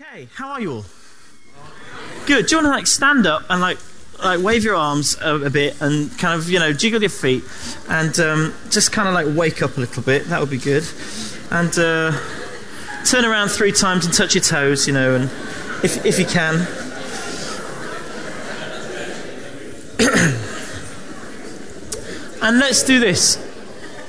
Okay, 0.00 0.26
how 0.34 0.48
are 0.48 0.60
you 0.60 0.72
all? 0.72 0.84
Good. 2.26 2.46
Do 2.46 2.56
you 2.56 2.58
want 2.62 2.66
to 2.66 2.70
like 2.70 2.88
stand 2.88 3.28
up 3.28 3.44
and 3.48 3.60
like 3.60 3.78
like 4.24 4.42
wave 4.42 4.64
your 4.64 4.74
arms 4.74 5.16
a, 5.20 5.36
a 5.36 5.50
bit 5.50 5.80
and 5.80 6.10
kind 6.18 6.36
of 6.36 6.50
you 6.50 6.58
know 6.58 6.72
jiggle 6.72 7.00
your 7.00 7.10
feet 7.10 7.44
and 7.88 8.18
um, 8.18 8.52
just 8.70 8.90
kind 8.90 9.06
of 9.06 9.14
like 9.14 9.28
wake 9.36 9.62
up 9.62 9.76
a 9.76 9.80
little 9.80 10.02
bit? 10.02 10.24
That 10.24 10.40
would 10.40 10.50
be 10.50 10.58
good. 10.58 10.82
And 11.52 11.78
uh, 11.78 12.10
turn 13.04 13.24
around 13.24 13.50
three 13.50 13.70
times 13.70 14.04
and 14.04 14.12
touch 14.12 14.34
your 14.34 14.42
toes, 14.42 14.88
you 14.88 14.92
know, 14.92 15.14
and 15.14 15.30
if 15.84 16.04
if 16.04 16.18
you 16.18 16.26
can. 16.26 16.66
and 22.42 22.58
let's 22.58 22.82
do 22.82 22.98
this. 22.98 23.43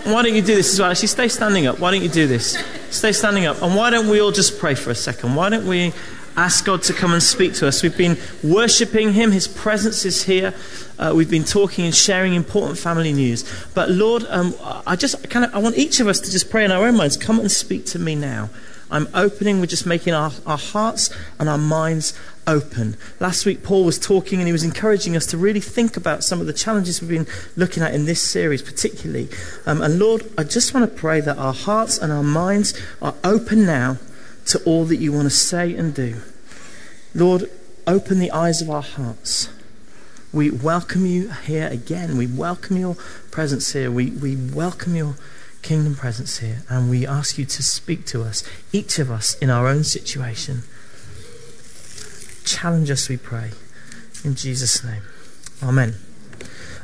Why 0.05 0.21
don't 0.21 0.35
you 0.35 0.43
do 0.43 0.53
this 0.53 0.71
as 0.71 0.79
well? 0.79 0.91
Actually, 0.91 1.07
stay 1.07 1.27
standing 1.27 1.65
up. 1.65 1.79
Why 1.79 1.89
don't 1.89 2.03
you 2.03 2.09
do 2.09 2.27
this? 2.27 2.63
Stay 2.91 3.11
standing 3.11 3.47
up. 3.47 3.63
And 3.63 3.75
why 3.75 3.89
don't 3.89 4.07
we 4.07 4.19
all 4.21 4.31
just 4.31 4.59
pray 4.59 4.75
for 4.75 4.91
a 4.91 4.95
second? 4.95 5.33
Why 5.33 5.49
don't 5.49 5.65
we 5.65 5.93
ask 6.37 6.63
God 6.63 6.83
to 6.83 6.93
come 6.93 7.11
and 7.11 7.23
speak 7.23 7.55
to 7.55 7.67
us? 7.67 7.81
We've 7.81 7.97
been 7.97 8.15
worshipping 8.43 9.13
Him, 9.13 9.31
His 9.31 9.47
presence 9.47 10.05
is 10.05 10.21
here. 10.21 10.53
Uh, 10.99 11.13
we've 11.15 11.29
been 11.29 11.43
talking 11.43 11.85
and 11.85 11.95
sharing 11.95 12.35
important 12.35 12.77
family 12.77 13.13
news. 13.13 13.51
But 13.73 13.89
Lord, 13.89 14.25
um, 14.29 14.53
I 14.85 14.95
just 14.95 15.27
kind 15.31 15.43
of 15.43 15.55
I 15.55 15.57
want 15.57 15.75
each 15.75 15.99
of 15.99 16.07
us 16.07 16.19
to 16.19 16.29
just 16.29 16.51
pray 16.51 16.63
in 16.63 16.71
our 16.71 16.85
own 16.85 16.97
minds. 16.97 17.17
Come 17.17 17.39
and 17.39 17.51
speak 17.51 17.87
to 17.87 17.97
me 17.97 18.13
now. 18.13 18.51
I'm 18.91 19.07
opening, 19.15 19.59
we're 19.59 19.65
just 19.65 19.87
making 19.87 20.13
our, 20.13 20.31
our 20.45 20.59
hearts 20.59 21.09
and 21.39 21.49
our 21.49 21.57
minds 21.57 22.13
open. 22.47 22.97
Last 23.19 23.45
week, 23.45 23.63
Paul 23.63 23.85
was 23.85 23.99
talking 23.99 24.39
and 24.39 24.47
he 24.47 24.51
was 24.51 24.63
encouraging 24.63 25.15
us 25.15 25.25
to 25.27 25.37
really 25.37 25.59
think 25.59 25.97
about 25.97 26.23
some 26.23 26.41
of 26.41 26.47
the 26.47 26.53
challenges 26.53 27.01
we've 27.01 27.09
been 27.09 27.27
looking 27.55 27.83
at 27.83 27.93
in 27.93 28.05
this 28.05 28.21
series, 28.21 28.61
particularly. 28.61 29.29
Um, 29.65 29.81
and 29.81 29.99
Lord, 29.99 30.31
I 30.37 30.43
just 30.43 30.73
want 30.73 30.89
to 30.89 30.95
pray 30.95 31.21
that 31.21 31.37
our 31.37 31.53
hearts 31.53 31.97
and 31.97 32.11
our 32.11 32.23
minds 32.23 32.79
are 33.01 33.15
open 33.23 33.65
now 33.65 33.97
to 34.47 34.63
all 34.63 34.85
that 34.85 34.97
you 34.97 35.11
want 35.11 35.25
to 35.25 35.35
say 35.35 35.75
and 35.75 35.93
do. 35.93 36.21
Lord, 37.13 37.49
open 37.87 38.19
the 38.19 38.31
eyes 38.31 38.61
of 38.61 38.69
our 38.69 38.83
hearts. 38.83 39.49
We 40.33 40.51
welcome 40.51 41.05
you 41.05 41.29
here 41.29 41.67
again. 41.67 42.17
We 42.17 42.27
welcome 42.27 42.77
your 42.77 42.95
presence 43.31 43.71
here. 43.71 43.89
We, 43.89 44.11
we 44.11 44.35
welcome 44.35 44.95
your 44.95 45.15
kingdom 45.61 45.95
presence 45.95 46.39
here, 46.39 46.63
and 46.69 46.89
we 46.89 47.07
ask 47.07 47.37
you 47.37 47.45
to 47.45 47.63
speak 47.63 48.05
to 48.07 48.21
us, 48.21 48.43
each 48.71 48.99
of 48.99 49.09
us 49.09 49.35
in 49.39 49.49
our 49.49 49.67
own 49.67 49.83
situation. 49.83 50.63
Challenge 52.45 52.91
us, 52.91 53.09
we 53.09 53.17
pray. 53.17 53.51
In 54.23 54.35
Jesus' 54.35 54.83
name. 54.83 55.01
Amen. 55.63 55.95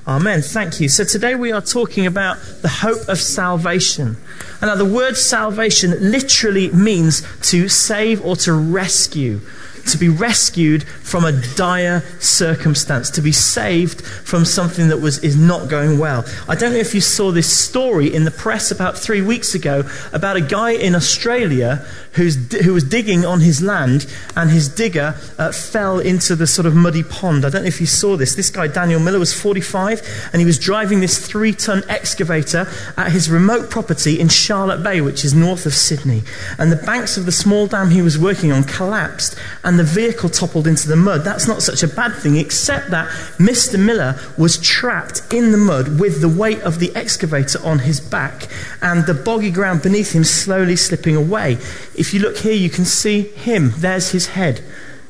Amen. 0.08 0.42
Thank 0.42 0.80
you. 0.81 0.90
So 0.90 1.03
today 1.03 1.36
we 1.36 1.52
are 1.52 1.62
talking 1.62 2.08
about 2.08 2.38
the 2.62 2.68
hope 2.68 3.08
of 3.08 3.20
salvation. 3.20 4.18
And 4.59 4.70
now 4.70 4.76
the 4.76 4.86
word 4.86 5.16
salvation 5.16 5.92
literally 6.12 6.72
means 6.72 7.23
to 7.50 7.70
save 7.70 8.26
or 8.26 8.36
to 8.38 8.53
rescue 8.53 9.42
to 9.88 9.98
be 9.98 10.09
rescued 10.09 10.84
from 10.84 11.26
a 11.26 11.31
dire 11.56 12.02
circumstance, 12.20 13.09
to 13.12 13.22
be 13.22 13.31
saved 13.31 14.02
from 14.02 14.46
something 14.46 14.90
that 14.90 15.02
was, 15.02 15.20
is 15.20 15.38
not 15.38 15.70
going 15.70 15.98
well. 15.98 16.25
I 16.48 16.56
don't 16.56 16.73
know 16.73 16.80
if 16.80 16.94
you 16.94 17.02
saw 17.02 17.31
this 17.31 17.52
story 17.52 18.14
in 18.14 18.25
the 18.25 18.31
press 18.31 18.72
about 18.72 18.98
three 18.98 19.22
weeks 19.22 19.56
ago 19.56 19.84
about 20.14 20.38
a 20.38 20.42
guy 20.42 20.72
in 20.72 20.96
Australia 20.96 21.86
who 22.14 22.73
was 22.73 22.84
digging 22.84 23.26
on 23.26 23.40
his 23.40 23.62
land 23.62 24.06
and 24.36 24.50
his 24.50 24.67
digger 24.67 25.16
uh, 25.38 25.52
fell 25.52 26.00
into 26.00 26.36
the 26.36 26.45
sort 26.45 26.66
of 26.66 26.76
muddy 26.76 27.03
pond. 27.03 27.45
I 27.45 27.50
don't 27.50 27.62
know 27.62 27.68
if 27.70 27.80
you 27.80 27.88
saw 27.88 28.18
this. 28.18 28.36
This 28.36 28.50
guy, 28.50 28.68
Daniel 28.68 29.00
Miller, 29.00 29.20
was 29.20 29.34
45 29.34 30.30
and 30.34 30.42
he 30.42 30.45
was 30.45 30.59
driving 30.59 31.00
this 31.00 31.26
three 31.26 31.53
ton 31.53 31.84
excavator 31.88 32.68
at 32.98 33.12
his 33.12 33.30
remote 33.30 33.70
property 33.70 34.20
in 34.20 34.28
Charlotte 34.28 34.84
Bay, 34.84 35.00
which 35.00 35.23
is 35.23 35.34
north 35.34 35.66
of 35.66 35.73
Sydney. 35.73 36.23
And 36.58 36.72
the 36.72 36.76
banks 36.76 37.16
of 37.16 37.26
the 37.26 37.31
small 37.31 37.68
dam 37.68 37.92
he 37.92 38.02
was 38.02 38.20
working 38.20 38.52
on 38.52 38.64
collapsed 38.64 39.38
and 39.64 39.80
the 39.80 39.84
vehicle 39.84 40.30
toppled 40.30 40.68
into 40.68 40.90
the 40.90 40.98
mud. 40.98 41.23
That's 41.23 41.48
not 41.48 41.62
such 41.62 41.81
a 41.81 41.88
bad 41.88 42.14
thing, 42.14 42.36
except 42.36 42.92
that 42.92 43.08
Mr. 43.38 43.80
Miller 43.80 44.20
was 44.38 44.58
trapped 44.58 45.22
in 45.34 45.52
the 45.52 45.58
mud 45.58 46.00
with 46.00 46.20
the 46.20 46.30
weight 46.30 46.62
of 46.62 46.80
the 46.80 46.94
excavator 46.96 47.59
on 47.64 47.80
his 47.80 48.02
back 48.02 48.47
and 48.81 49.06
the 49.06 49.14
boggy 49.14 49.52
ground 49.52 49.81
beneath 49.81 50.14
him 50.14 50.24
slowly 50.24 50.75
slipping 50.75 51.16
away. 51.16 51.58
If 52.01 52.16
you 52.16 52.19
look 52.19 52.38
here, 52.38 52.53
you 52.53 52.72
can 52.72 52.84
see 52.84 53.22
him. 53.22 53.73
There's 53.78 54.09
his 54.09 54.29
head. 54.29 54.63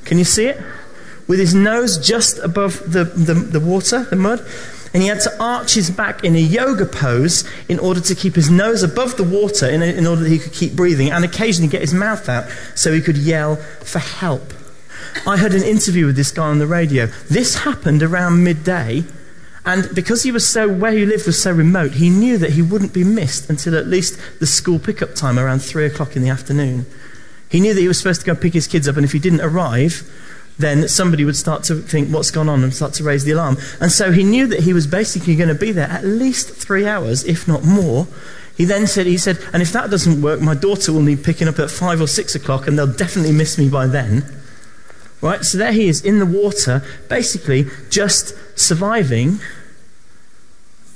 Can 0.03 0.17
you 0.17 0.25
see 0.25 0.47
it? 0.47 0.61
With 1.25 1.39
his 1.39 1.55
nose 1.55 1.97
just 1.97 2.37
above 2.39 2.79
the, 2.85 3.05
the, 3.05 3.33
the 3.33 3.61
water, 3.61 4.03
the 4.03 4.17
mud 4.17 4.45
and 4.93 5.01
he 5.01 5.07
had 5.07 5.21
to 5.21 5.41
arch 5.41 5.75
his 5.75 5.89
back 5.89 6.25
in 6.25 6.35
a 6.35 6.39
yoga 6.39 6.85
pose 6.85 7.45
in 7.69 7.79
order 7.79 8.01
to 8.01 8.13
keep 8.13 8.35
his 8.35 8.49
nose 8.49 8.83
above 8.83 9.15
the 9.15 9.23
water 9.23 9.65
in, 9.69 9.81
in, 9.81 10.05
order 10.05 10.23
that 10.23 10.29
he 10.29 10.37
could 10.37 10.51
keep 10.51 10.75
breathing 10.75 11.09
and 11.09 11.23
occasionally 11.23 11.69
get 11.69 11.79
his 11.79 11.93
mouth 11.93 12.27
out 12.27 12.49
so 12.75 12.91
he 12.91 12.99
could 12.99 13.15
yell 13.15 13.55
for 13.55 13.99
help. 13.99 14.53
I 15.25 15.37
heard 15.37 15.53
an 15.53 15.63
interview 15.63 16.07
with 16.07 16.17
this 16.17 16.31
guy 16.31 16.49
on 16.49 16.59
the 16.59 16.67
radio. 16.67 17.05
This 17.29 17.59
happened 17.59 18.03
around 18.03 18.43
midday, 18.43 19.05
and 19.65 19.93
because 19.93 20.23
he 20.23 20.31
was 20.31 20.47
so 20.47 20.67
where 20.67 20.91
he 20.91 21.05
lived 21.05 21.25
was 21.25 21.41
so 21.41 21.51
remote, 21.51 21.93
he 21.93 22.09
knew 22.09 22.37
that 22.37 22.51
he 22.51 22.61
wouldn't 22.61 22.93
be 22.93 23.03
missed 23.03 23.49
until 23.49 23.75
at 23.75 23.87
least 23.87 24.19
the 24.39 24.47
school 24.47 24.79
pickup 24.79 25.13
time 25.13 25.37
around 25.37 25.59
three 25.59 25.85
o'clock 25.85 26.15
in 26.15 26.23
the 26.23 26.29
afternoon. 26.29 26.85
He 27.49 27.59
knew 27.59 27.73
that 27.73 27.81
he 27.81 27.87
was 27.87 27.97
supposed 27.97 28.21
to 28.21 28.25
go 28.25 28.35
pick 28.35 28.53
his 28.53 28.67
kids 28.67 28.87
up, 28.87 28.95
and 28.95 29.05
if 29.05 29.11
he 29.11 29.19
didn't 29.19 29.41
arrive, 29.41 30.09
then 30.57 30.87
somebody 30.87 31.25
would 31.25 31.35
start 31.35 31.63
to 31.63 31.75
think 31.75 32.09
what's 32.09 32.31
gone 32.31 32.49
on 32.49 32.63
and 32.63 32.73
start 32.73 32.93
to 32.93 33.03
raise 33.03 33.23
the 33.23 33.31
alarm. 33.31 33.57
And 33.79 33.91
so 33.91 34.11
he 34.11 34.23
knew 34.23 34.47
that 34.47 34.61
he 34.61 34.73
was 34.73 34.87
basically 34.87 35.35
going 35.35 35.49
to 35.49 35.55
be 35.55 35.71
there 35.71 35.89
at 35.89 36.05
least 36.05 36.49
three 36.49 36.87
hours, 36.87 37.23
if 37.23 37.47
not 37.47 37.63
more. 37.63 38.07
He 38.55 38.65
then 38.65 38.87
said, 38.87 39.05
he 39.05 39.17
said, 39.17 39.39
and 39.53 39.61
if 39.61 39.71
that 39.73 39.89
doesn't 39.89 40.21
work, 40.21 40.41
my 40.41 40.53
daughter 40.55 40.93
will 40.93 41.01
need 41.01 41.23
picking 41.23 41.47
up 41.47 41.59
at 41.59 41.71
five 41.71 42.01
or 42.01 42.07
six 42.07 42.35
o'clock, 42.35 42.67
and 42.67 42.77
they'll 42.77 42.87
definitely 42.87 43.33
miss 43.33 43.57
me 43.57 43.69
by 43.69 43.87
then. 43.87 44.23
Right? 45.21 45.43
So 45.43 45.57
there 45.57 45.71
he 45.71 45.87
is 45.87 46.03
in 46.03 46.19
the 46.19 46.25
water, 46.25 46.83
basically 47.07 47.65
just 47.89 48.33
surviving 48.57 49.39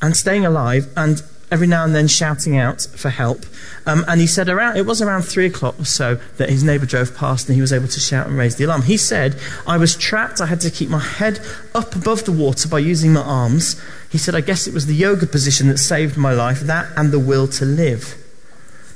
and 0.02 0.16
staying 0.18 0.46
alive 0.46 0.88
and 0.98 1.22
every 1.52 1.68
now 1.68 1.84
and 1.84 1.94
then 1.94 2.08
shouting 2.08 2.58
out 2.58 2.82
for 2.82 3.10
help. 3.10 3.46
Um, 3.86 4.04
and 4.08 4.20
he 4.20 4.28
said 4.28 4.50
around, 4.50 4.78
it 4.78 4.86
was 4.86 5.02
around 5.02 5.24
three 5.24 5.46
o'clock 5.46 5.80
or 5.80 5.86
so 5.86 6.16
that 6.38 6.50
his 6.50 6.64
neighbour 6.64 6.86
drove 6.86 7.16
past 7.16 7.48
and 7.48 7.56
he 7.56 7.62
was 7.62 7.72
able 7.72 7.88
to 7.88 8.00
shout 8.00 8.28
and 8.28 8.38
raise 8.38 8.56
the 8.56 8.64
alarm. 8.66 8.84
He 8.84 8.98
said, 8.98 9.40
I 9.68 9.78
was 9.78 9.96
trapped. 9.96 10.42
I 10.42 10.48
had 10.48 10.62
to 10.62 10.72
keep 10.72 10.90
my 10.90 11.00
head 11.00 11.40
up 11.74 11.96
above 11.96 12.26
the 12.26 12.32
water 12.32 12.68
by 12.68 12.80
using 12.80 13.14
my 13.14 13.22
arms. 13.22 13.82
He 14.10 14.18
said, 14.18 14.36
I 14.36 14.42
guess 14.42 14.68
it 14.68 14.74
was 14.74 14.88
the 14.88 14.96
yoga 14.96 15.28
position 15.28 15.68
that 15.68 15.78
saved 15.78 16.18
my 16.18 16.34
life, 16.34 16.62
that 16.62 16.92
and 16.98 17.12
the 17.12 17.20
will 17.20 17.48
to 17.50 17.66
live. 17.66 18.25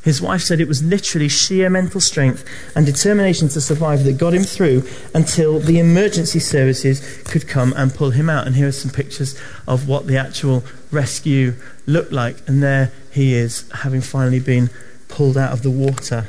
His 0.01 0.21
wife 0.21 0.41
said 0.41 0.61
it 0.61 0.67
was 0.67 0.81
literally 0.81 1.27
sheer 1.27 1.69
mental 1.69 1.99
strength 1.99 2.45
and 2.75 2.85
determination 2.85 3.49
to 3.49 3.61
survive 3.61 4.05
that 4.05 4.17
got 4.17 4.33
him 4.33 4.43
through 4.43 4.83
until 5.13 5.59
the 5.59 5.79
emergency 5.79 6.39
services 6.39 7.21
could 7.25 7.47
come 7.47 7.73
and 7.75 7.93
pull 7.93 8.11
him 8.11 8.29
out. 8.29 8.47
And 8.47 8.55
here 8.55 8.69
are 8.69 8.71
some 8.71 8.91
pictures 8.91 9.39
of 9.67 9.87
what 9.89 10.07
the 10.07 10.17
actual 10.17 10.63
rescue 10.89 11.55
looked 11.85 12.13
like. 12.13 12.37
And 12.47 12.63
there 12.63 12.93
he 13.11 13.33
is, 13.33 13.69
having 13.73 14.01
finally 14.01 14.39
been 14.39 14.69
pulled 15.09 15.37
out 15.37 15.51
of 15.51 15.63
the 15.63 15.69
water. 15.71 16.27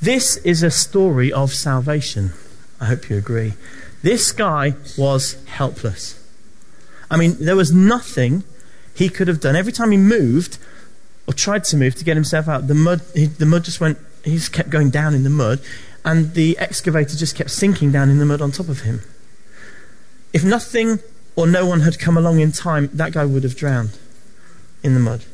This 0.00 0.38
is 0.38 0.62
a 0.62 0.70
story 0.70 1.30
of 1.30 1.52
salvation. 1.52 2.32
I 2.80 2.86
hope 2.86 3.10
you 3.10 3.18
agree. 3.18 3.54
This 4.02 4.32
guy 4.32 4.74
was 4.96 5.36
helpless. 5.44 6.18
I 7.10 7.18
mean, 7.18 7.36
there 7.38 7.56
was 7.56 7.72
nothing 7.72 8.44
he 8.94 9.10
could 9.10 9.28
have 9.28 9.40
done. 9.40 9.56
Every 9.56 9.72
time 9.72 9.90
he 9.90 9.98
moved, 9.98 10.56
or 11.30 11.32
tried 11.32 11.62
to 11.62 11.76
move 11.76 11.94
to 11.94 12.02
get 12.02 12.16
himself 12.16 12.48
out. 12.48 12.66
The 12.66 12.74
mud, 12.74 13.02
he, 13.14 13.26
the 13.26 13.46
mud 13.46 13.62
just 13.62 13.80
went, 13.80 13.98
he 14.24 14.32
just 14.32 14.52
kept 14.52 14.68
going 14.68 14.90
down 14.90 15.14
in 15.14 15.22
the 15.22 15.30
mud, 15.30 15.60
and 16.04 16.34
the 16.34 16.58
excavator 16.58 17.16
just 17.16 17.36
kept 17.36 17.52
sinking 17.52 17.92
down 17.92 18.10
in 18.10 18.18
the 18.18 18.26
mud 18.26 18.42
on 18.42 18.50
top 18.50 18.68
of 18.68 18.80
him. 18.80 19.02
If 20.32 20.42
nothing 20.42 20.98
or 21.36 21.46
no 21.46 21.66
one 21.66 21.82
had 21.82 22.00
come 22.00 22.16
along 22.16 22.40
in 22.40 22.50
time, 22.50 22.90
that 22.94 23.12
guy 23.12 23.24
would 23.24 23.44
have 23.44 23.54
drowned 23.54 23.96
in 24.82 24.94
the 24.94 24.98
mud. 24.98 25.24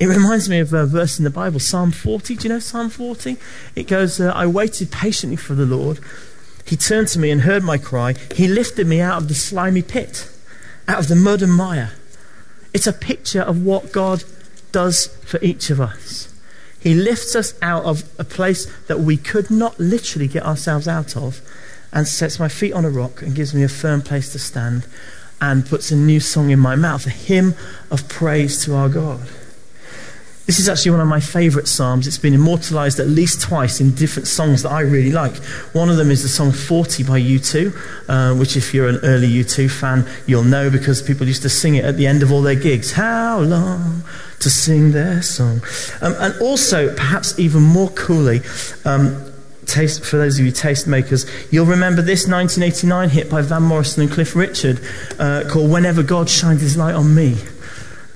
It 0.00 0.06
reminds 0.06 0.48
me 0.48 0.58
of 0.58 0.72
a 0.72 0.86
verse 0.86 1.18
in 1.18 1.24
the 1.24 1.30
Bible, 1.30 1.60
Psalm 1.60 1.92
40. 1.92 2.34
Do 2.34 2.48
you 2.48 2.54
know 2.54 2.58
Psalm 2.58 2.90
40? 2.90 3.36
It 3.76 3.86
goes, 3.86 4.18
uh, 4.18 4.32
I 4.34 4.44
waited 4.46 4.90
patiently 4.90 5.36
for 5.36 5.54
the 5.54 5.66
Lord. 5.66 6.00
He 6.66 6.74
turned 6.74 7.06
to 7.08 7.20
me 7.20 7.30
and 7.30 7.42
heard 7.42 7.62
my 7.62 7.78
cry. 7.78 8.14
He 8.34 8.48
lifted 8.48 8.88
me 8.88 9.00
out 9.00 9.22
of 9.22 9.28
the 9.28 9.34
slimy 9.34 9.82
pit, 9.82 10.28
out 10.88 10.98
of 10.98 11.06
the 11.06 11.14
mud 11.14 11.42
and 11.42 11.54
mire. 11.54 11.92
It's 12.74 12.88
a 12.88 12.92
picture 12.92 13.42
of 13.42 13.64
what 13.64 13.92
God 13.92 14.24
does 14.72 15.06
for 15.24 15.38
each 15.42 15.70
of 15.70 15.80
us. 15.80 16.32
He 16.80 16.94
lifts 16.94 17.34
us 17.34 17.54
out 17.60 17.84
of 17.84 18.08
a 18.18 18.24
place 18.24 18.66
that 18.86 19.00
we 19.00 19.16
could 19.16 19.50
not 19.50 19.78
literally 19.80 20.28
get 20.28 20.44
ourselves 20.44 20.86
out 20.86 21.16
of 21.16 21.40
and 21.92 22.06
sets 22.06 22.38
my 22.38 22.48
feet 22.48 22.72
on 22.72 22.84
a 22.84 22.90
rock 22.90 23.22
and 23.22 23.34
gives 23.34 23.54
me 23.54 23.62
a 23.62 23.68
firm 23.68 24.02
place 24.02 24.32
to 24.32 24.38
stand 24.38 24.86
and 25.40 25.66
puts 25.66 25.90
a 25.90 25.96
new 25.96 26.20
song 26.20 26.50
in 26.50 26.58
my 26.58 26.76
mouth, 26.76 27.06
a 27.06 27.10
hymn 27.10 27.54
of 27.90 28.08
praise 28.08 28.64
to 28.64 28.74
our 28.74 28.88
God. 28.88 29.20
This 30.46 30.58
is 30.58 30.68
actually 30.68 30.92
one 30.92 31.00
of 31.00 31.08
my 31.08 31.20
favourite 31.20 31.68
psalms. 31.68 32.06
It's 32.06 32.16
been 32.16 32.32
immortalised 32.32 32.98
at 32.98 33.06
least 33.06 33.42
twice 33.42 33.82
in 33.82 33.94
different 33.94 34.26
songs 34.26 34.62
that 34.62 34.70
I 34.70 34.80
really 34.80 35.12
like. 35.12 35.36
One 35.74 35.90
of 35.90 35.98
them 35.98 36.10
is 36.10 36.22
the 36.22 36.28
song 36.28 36.52
40 36.52 37.02
by 37.02 37.20
U2, 37.20 38.08
uh, 38.08 38.34
which, 38.34 38.56
if 38.56 38.72
you're 38.72 38.88
an 38.88 38.98
early 39.02 39.28
U2 39.28 39.70
fan, 39.70 40.08
you'll 40.26 40.44
know 40.44 40.70
because 40.70 41.02
people 41.02 41.26
used 41.26 41.42
to 41.42 41.50
sing 41.50 41.74
it 41.74 41.84
at 41.84 41.98
the 41.98 42.06
end 42.06 42.22
of 42.22 42.32
all 42.32 42.40
their 42.40 42.54
gigs. 42.54 42.92
How 42.92 43.40
long 43.40 44.04
to 44.40 44.50
sing 44.50 44.92
their 44.92 45.22
song? 45.22 45.62
Um, 46.00 46.14
and 46.18 46.40
also, 46.40 46.94
perhaps 46.94 47.38
even 47.38 47.62
more 47.62 47.90
coolly, 47.90 48.40
um, 48.84 49.32
taste, 49.66 50.04
for 50.04 50.16
those 50.16 50.38
of 50.38 50.46
you 50.46 50.52
tastemakers, 50.52 51.28
you'll 51.52 51.66
remember 51.66 52.02
this 52.02 52.26
1989 52.26 53.10
hit 53.10 53.30
by 53.30 53.42
Van 53.42 53.62
Morrison 53.62 54.02
and 54.02 54.10
Cliff 54.10 54.34
Richard 54.34 54.80
uh, 55.18 55.44
called 55.48 55.70
Whenever 55.70 56.02
God 56.02 56.28
Shines 56.28 56.60
His 56.60 56.76
Light 56.76 56.94
on 56.94 57.14
Me. 57.14 57.36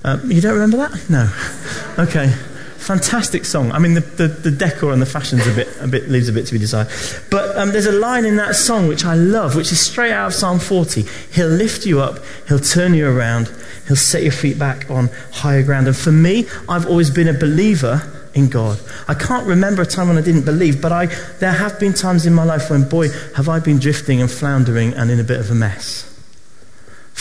Uh, 0.04 0.18
you 0.24 0.40
don't 0.40 0.54
remember 0.54 0.78
that? 0.78 1.08
No. 1.08 1.30
Okay. 1.98 2.32
Fantastic 2.78 3.44
song. 3.44 3.70
I 3.70 3.78
mean, 3.78 3.94
the, 3.94 4.00
the, 4.00 4.26
the, 4.26 4.50
decor 4.50 4.92
and 4.92 5.00
the 5.00 5.06
fashion's 5.06 5.46
a 5.46 5.54
bit, 5.54 5.68
a 5.80 5.86
bit 5.86 6.08
leaves 6.08 6.28
a 6.28 6.32
bit 6.32 6.46
to 6.46 6.52
be 6.52 6.58
desired. 6.58 6.88
But 7.30 7.56
um, 7.56 7.70
there's 7.70 7.86
a 7.86 7.92
line 7.92 8.24
in 8.24 8.36
that 8.36 8.56
song 8.56 8.88
which 8.88 9.04
I 9.04 9.14
love, 9.14 9.54
which 9.54 9.70
is 9.70 9.78
straight 9.78 10.10
out 10.10 10.28
of 10.28 10.34
Psalm 10.34 10.58
40. 10.58 11.04
He'll 11.32 11.46
lift 11.46 11.86
you 11.86 12.00
up, 12.00 12.18
he'll 12.48 12.58
turn 12.58 12.94
you 12.94 13.08
around, 13.08 13.52
he'll 13.86 13.96
set 13.96 14.22
your 14.22 14.32
feet 14.32 14.58
back 14.58 14.90
on 14.90 15.10
higher 15.32 15.62
ground. 15.62 15.86
And 15.86 15.96
for 15.96 16.12
me, 16.12 16.46
I've 16.68 16.86
always 16.86 17.10
been 17.10 17.28
a 17.28 17.32
believer 17.32 18.02
in 18.34 18.48
God. 18.48 18.80
I 19.08 19.14
can't 19.14 19.46
remember 19.46 19.82
a 19.82 19.86
time 19.86 20.08
when 20.08 20.18
I 20.18 20.22
didn't 20.22 20.44
believe, 20.44 20.80
but 20.80 20.92
I, 20.92 21.06
there 21.40 21.52
have 21.52 21.78
been 21.78 21.92
times 21.92 22.26
in 22.26 22.32
my 22.32 22.44
life 22.44 22.70
when, 22.70 22.88
boy, 22.88 23.08
have 23.36 23.48
I 23.48 23.60
been 23.60 23.78
drifting 23.78 24.20
and 24.20 24.30
floundering 24.30 24.94
and 24.94 25.10
in 25.10 25.20
a 25.20 25.24
bit 25.24 25.40
of 25.40 25.50
a 25.50 25.54
mess 25.54 26.12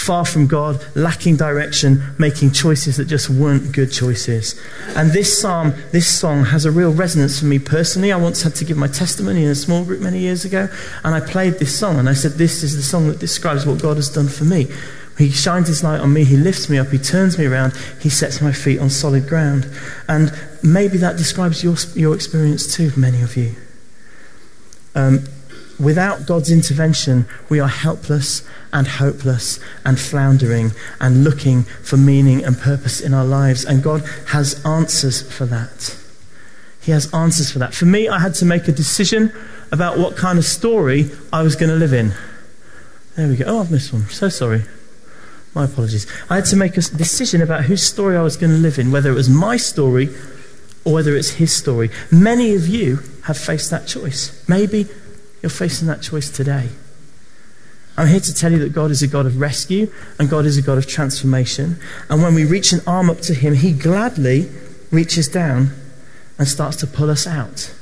far 0.01 0.25
from 0.25 0.47
God, 0.47 0.83
lacking 0.95 1.37
direction, 1.37 2.01
making 2.17 2.51
choices 2.51 2.97
that 2.97 3.05
just 3.05 3.29
weren't 3.29 3.71
good 3.71 3.91
choices. 3.91 4.59
And 4.95 5.11
this 5.11 5.39
psalm, 5.39 5.73
this 5.91 6.07
song 6.07 6.45
has 6.45 6.65
a 6.65 6.71
real 6.71 6.91
resonance 6.91 7.39
for 7.39 7.45
me 7.45 7.59
personally. 7.59 8.11
I 8.11 8.17
once 8.17 8.41
had 8.41 8.55
to 8.55 8.65
give 8.65 8.77
my 8.77 8.87
testimony 8.87 9.43
in 9.43 9.51
a 9.51 9.55
small 9.55 9.85
group 9.85 10.01
many 10.01 10.19
years 10.19 10.43
ago, 10.43 10.69
and 11.03 11.13
I 11.13 11.19
played 11.19 11.59
this 11.59 11.77
song, 11.77 11.99
and 11.99 12.09
I 12.09 12.13
said, 12.13 12.33
This 12.33 12.63
is 12.63 12.75
the 12.75 12.81
song 12.81 13.07
that 13.09 13.19
describes 13.19 13.65
what 13.65 13.81
God 13.81 13.97
has 13.97 14.09
done 14.09 14.27
for 14.27 14.43
me. 14.43 14.67
He 15.21 15.31
shines 15.31 15.67
his 15.67 15.83
light 15.83 15.99
on 15.99 16.13
me, 16.13 16.23
he 16.23 16.37
lifts 16.37 16.69
me 16.69 16.77
up, 16.77 16.87
he 16.87 16.97
turns 16.97 17.37
me 17.37 17.45
around, 17.45 17.73
he 18.01 18.09
sets 18.09 18.41
my 18.41 18.51
feet 18.51 18.79
on 18.79 18.89
solid 18.89 19.27
ground. 19.27 19.69
And 20.07 20.31
maybe 20.63 20.97
that 20.97 21.17
describes 21.17 21.63
your, 21.63 21.75
your 21.95 22.15
experience 22.15 22.75
too, 22.75 22.91
many 22.97 23.21
of 23.21 23.37
you. 23.37 23.55
Um, 24.95 25.25
Without 25.81 26.27
God's 26.27 26.51
intervention, 26.51 27.25
we 27.49 27.59
are 27.59 27.67
helpless 27.67 28.47
and 28.71 28.87
hopeless 28.87 29.59
and 29.83 29.99
floundering 29.99 30.71
and 30.99 31.23
looking 31.23 31.63
for 31.63 31.97
meaning 31.97 32.45
and 32.45 32.55
purpose 32.55 33.01
in 33.01 33.15
our 33.15 33.25
lives. 33.25 33.65
And 33.65 33.81
God 33.81 34.03
has 34.27 34.63
answers 34.63 35.23
for 35.23 35.47
that. 35.47 35.97
He 36.81 36.91
has 36.91 37.11
answers 37.13 37.51
for 37.51 37.57
that. 37.59 37.73
For 37.73 37.85
me, 37.85 38.07
I 38.07 38.19
had 38.19 38.35
to 38.35 38.45
make 38.45 38.67
a 38.67 38.71
decision 38.71 39.33
about 39.71 39.97
what 39.97 40.15
kind 40.15 40.37
of 40.37 40.45
story 40.45 41.09
I 41.33 41.41
was 41.41 41.55
going 41.55 41.69
to 41.69 41.75
live 41.75 41.93
in. 41.93 42.13
There 43.15 43.27
we 43.27 43.37
go. 43.37 43.45
Oh, 43.47 43.61
I've 43.61 43.71
missed 43.71 43.91
one. 43.91 44.07
So 44.09 44.29
sorry. 44.29 44.63
My 45.53 45.65
apologies. 45.65 46.07
I 46.29 46.35
had 46.35 46.45
to 46.45 46.55
make 46.55 46.77
a 46.77 46.81
decision 46.81 47.41
about 47.41 47.65
whose 47.65 47.83
story 47.83 48.15
I 48.15 48.21
was 48.21 48.37
going 48.37 48.51
to 48.51 48.57
live 48.57 48.79
in, 48.79 48.91
whether 48.91 49.11
it 49.11 49.15
was 49.15 49.29
my 49.29 49.57
story 49.57 50.09
or 50.85 50.93
whether 50.93 51.15
it's 51.15 51.31
his 51.31 51.53
story. 51.53 51.89
Many 52.11 52.55
of 52.55 52.67
you 52.67 52.99
have 53.23 53.37
faced 53.37 53.69
that 53.71 53.87
choice. 53.87 54.47
Maybe 54.47 54.87
you're 55.41 55.49
facing 55.49 55.87
that 55.87 56.01
choice 56.01 56.29
today. 56.29 56.69
I'm 57.97 58.07
here 58.07 58.21
to 58.21 58.33
tell 58.33 58.51
you 58.51 58.59
that 58.59 58.73
God 58.73 58.89
is 58.89 59.03
a 59.03 59.07
God 59.07 59.25
of 59.25 59.39
rescue 59.39 59.91
and 60.17 60.29
God 60.29 60.45
is 60.45 60.57
a 60.57 60.61
God 60.61 60.77
of 60.77 60.87
transformation. 60.87 61.77
And 62.09 62.23
when 62.23 62.33
we 62.33 62.45
reach 62.45 62.71
an 62.71 62.79
arm 62.87 63.09
up 63.09 63.19
to 63.21 63.33
Him, 63.33 63.55
He 63.55 63.73
gladly 63.73 64.49
reaches 64.89 65.27
down 65.27 65.71
and 66.37 66.47
starts 66.47 66.77
to 66.77 66.87
pull 66.87 67.09
us 67.09 67.27
out 67.27 67.73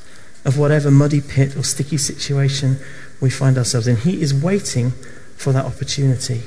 of 0.43 0.57
whatever 0.57 0.89
muddy 0.89 1.21
pit 1.21 1.55
or 1.55 1.63
sticky 1.63 1.97
situation 1.97 2.77
we 3.21 3.29
find 3.29 3.57
ourselves 3.57 3.87
in. 3.87 3.97
He 3.97 4.21
is 4.21 4.33
waiting 4.33 4.91
for 5.37 5.53
that 5.53 5.65
opportunity. 5.65 6.43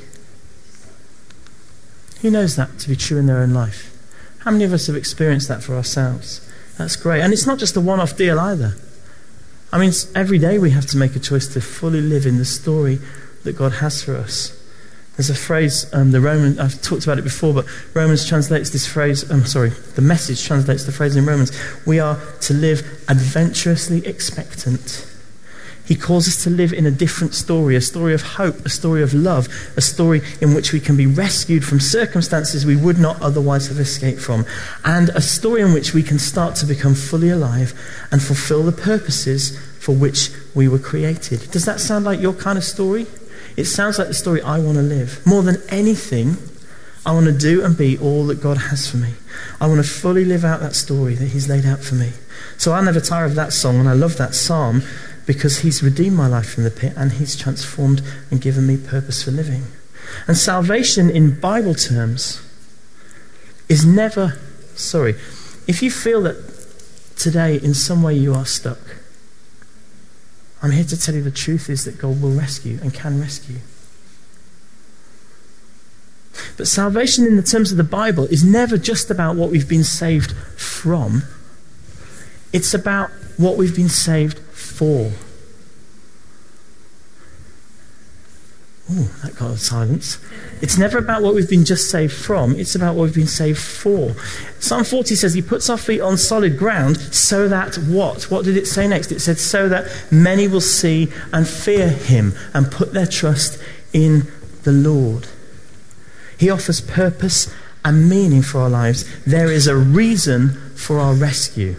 Who 2.22 2.30
knows 2.30 2.56
that 2.56 2.78
to 2.78 2.88
be 2.88 2.96
true 2.96 3.18
in 3.18 3.26
their 3.26 3.38
own 3.38 3.52
life? 3.52 3.88
How 4.40 4.52
many 4.52 4.64
of 4.64 4.72
us 4.72 4.86
have 4.86 4.96
experienced 4.96 5.48
that 5.48 5.62
for 5.62 5.74
ourselves? 5.74 6.48
That's 6.78 6.96
great. 6.96 7.20
And 7.20 7.32
it's 7.32 7.46
not 7.46 7.58
just 7.58 7.76
a 7.76 7.80
one 7.80 8.00
off 8.00 8.16
deal 8.16 8.38
either. 8.38 8.76
I 9.72 9.78
mean, 9.78 9.92
every 10.14 10.38
day 10.38 10.58
we 10.58 10.70
have 10.70 10.86
to 10.86 10.96
make 10.96 11.16
a 11.16 11.20
choice 11.20 11.52
to 11.54 11.60
fully 11.60 12.00
live 12.00 12.24
in 12.24 12.38
the 12.38 12.44
story 12.44 12.98
that 13.42 13.56
God 13.56 13.72
has 13.74 14.02
for 14.02 14.16
us. 14.16 14.58
There's 15.16 15.30
a 15.30 15.34
phrase, 15.34 15.92
um, 15.92 16.12
the 16.12 16.20
Roman, 16.20 16.58
I've 16.58 16.80
talked 16.80 17.04
about 17.04 17.18
it 17.18 17.22
before, 17.22 17.52
but 17.52 17.66
Romans 17.94 18.26
translates 18.26 18.70
this 18.70 18.86
phrase, 18.86 19.28
I'm 19.30 19.40
um, 19.40 19.46
sorry, 19.46 19.70
the 19.70 20.02
message 20.02 20.44
translates 20.44 20.84
the 20.84 20.92
phrase 20.92 21.16
in 21.16 21.26
Romans. 21.26 21.52
We 21.86 22.00
are 22.00 22.18
to 22.42 22.54
live 22.54 22.80
adventurously 23.08 24.06
expectant. 24.06 25.11
He 25.92 25.98
calls 25.98 26.26
us 26.26 26.42
to 26.44 26.48
live 26.48 26.72
in 26.72 26.86
a 26.86 26.90
different 26.90 27.34
story, 27.34 27.76
a 27.76 27.80
story 27.82 28.14
of 28.14 28.22
hope, 28.22 28.64
a 28.64 28.70
story 28.70 29.02
of 29.02 29.12
love, 29.12 29.46
a 29.76 29.82
story 29.82 30.22
in 30.40 30.54
which 30.54 30.72
we 30.72 30.80
can 30.80 30.96
be 30.96 31.04
rescued 31.04 31.66
from 31.66 31.80
circumstances 31.80 32.64
we 32.64 32.76
would 32.76 32.98
not 32.98 33.20
otherwise 33.20 33.66
have 33.66 33.78
escaped 33.78 34.18
from, 34.18 34.46
and 34.86 35.10
a 35.10 35.20
story 35.20 35.60
in 35.60 35.74
which 35.74 35.92
we 35.92 36.02
can 36.02 36.18
start 36.18 36.56
to 36.56 36.64
become 36.64 36.94
fully 36.94 37.28
alive 37.28 37.78
and 38.10 38.22
fulfill 38.22 38.62
the 38.62 38.72
purposes 38.72 39.58
for 39.80 39.94
which 39.94 40.30
we 40.54 40.66
were 40.66 40.78
created. 40.78 41.50
Does 41.50 41.66
that 41.66 41.78
sound 41.78 42.06
like 42.06 42.22
your 42.22 42.32
kind 42.32 42.56
of 42.56 42.64
story? 42.64 43.06
It 43.58 43.66
sounds 43.66 43.98
like 43.98 44.08
the 44.08 44.14
story 44.14 44.40
I 44.40 44.60
want 44.60 44.76
to 44.76 44.82
live. 44.82 45.20
More 45.26 45.42
than 45.42 45.58
anything, 45.68 46.38
I 47.04 47.12
want 47.12 47.26
to 47.26 47.36
do 47.36 47.62
and 47.62 47.76
be 47.76 47.98
all 47.98 48.26
that 48.28 48.40
God 48.40 48.56
has 48.56 48.90
for 48.90 48.96
me. 48.96 49.12
I 49.60 49.66
want 49.66 49.84
to 49.84 49.86
fully 49.86 50.24
live 50.24 50.42
out 50.42 50.60
that 50.60 50.74
story 50.74 51.16
that 51.16 51.26
He's 51.26 51.50
laid 51.50 51.66
out 51.66 51.80
for 51.80 51.96
me. 51.96 52.12
So 52.56 52.72
I'll 52.72 52.82
never 52.82 53.00
tire 53.00 53.26
of 53.26 53.34
that 53.34 53.52
song, 53.52 53.78
and 53.78 53.90
I 53.90 53.92
love 53.92 54.16
that 54.16 54.34
psalm 54.34 54.82
because 55.26 55.60
he's 55.60 55.82
redeemed 55.82 56.16
my 56.16 56.26
life 56.26 56.52
from 56.52 56.64
the 56.64 56.70
pit 56.70 56.94
and 56.96 57.12
he's 57.12 57.36
transformed 57.36 58.02
and 58.30 58.40
given 58.40 58.66
me 58.66 58.76
purpose 58.76 59.22
for 59.22 59.30
living. 59.30 59.64
And 60.26 60.36
salvation 60.36 61.10
in 61.10 61.38
Bible 61.38 61.74
terms 61.74 62.42
is 63.68 63.86
never, 63.86 64.38
sorry, 64.74 65.14
if 65.66 65.82
you 65.82 65.90
feel 65.90 66.22
that 66.22 66.36
today 67.16 67.56
in 67.56 67.74
some 67.74 68.02
way 68.02 68.14
you 68.14 68.34
are 68.34 68.46
stuck, 68.46 68.78
I'm 70.62 70.72
here 70.72 70.84
to 70.84 71.00
tell 71.00 71.14
you 71.14 71.22
the 71.22 71.30
truth 71.30 71.68
is 71.70 71.84
that 71.84 71.98
God 71.98 72.20
will 72.20 72.30
rescue 72.30 72.78
and 72.82 72.92
can 72.92 73.20
rescue. 73.20 73.58
But 76.56 76.66
salvation 76.66 77.26
in 77.26 77.36
the 77.36 77.42
terms 77.42 77.70
of 77.70 77.78
the 77.78 77.84
Bible 77.84 78.24
is 78.26 78.44
never 78.44 78.76
just 78.76 79.10
about 79.10 79.36
what 79.36 79.50
we've 79.50 79.68
been 79.68 79.84
saved 79.84 80.32
from. 80.32 81.22
It's 82.52 82.74
about 82.74 83.10
what 83.36 83.56
we've 83.56 83.74
been 83.74 83.88
saved 83.88 84.40
for. 84.52 85.12
Oh, 88.90 89.10
that 89.22 89.36
got 89.36 89.58
silence. 89.58 90.18
It's 90.60 90.76
never 90.76 90.98
about 90.98 91.22
what 91.22 91.34
we've 91.34 91.48
been 91.48 91.64
just 91.64 91.90
saved 91.90 92.12
from, 92.12 92.56
it's 92.56 92.74
about 92.74 92.94
what 92.94 93.04
we've 93.04 93.14
been 93.14 93.26
saved 93.26 93.58
for. 93.60 94.14
Psalm 94.58 94.84
40 94.84 95.14
says 95.14 95.34
he 95.34 95.42
puts 95.42 95.70
our 95.70 95.78
feet 95.78 96.00
on 96.00 96.16
solid 96.18 96.58
ground 96.58 96.98
so 96.98 97.48
that 97.48 97.76
what? 97.76 98.30
What 98.30 98.44
did 98.44 98.56
it 98.56 98.66
say 98.66 98.86
next? 98.86 99.12
It 99.12 99.20
said, 99.20 99.38
so 99.38 99.68
that 99.68 99.90
many 100.10 100.48
will 100.48 100.60
see 100.60 101.12
and 101.32 101.46
fear 101.48 101.88
him 101.88 102.34
and 102.52 102.70
put 102.70 102.92
their 102.92 103.06
trust 103.06 103.62
in 103.92 104.26
the 104.64 104.72
Lord. 104.72 105.28
He 106.38 106.50
offers 106.50 106.80
purpose 106.80 107.54
and 107.84 108.08
meaning 108.08 108.42
for 108.42 108.60
our 108.60 108.70
lives. 108.70 109.04
There 109.24 109.50
is 109.50 109.66
a 109.66 109.76
reason 109.76 110.50
for 110.74 110.98
our 110.98 111.14
rescue. 111.14 111.76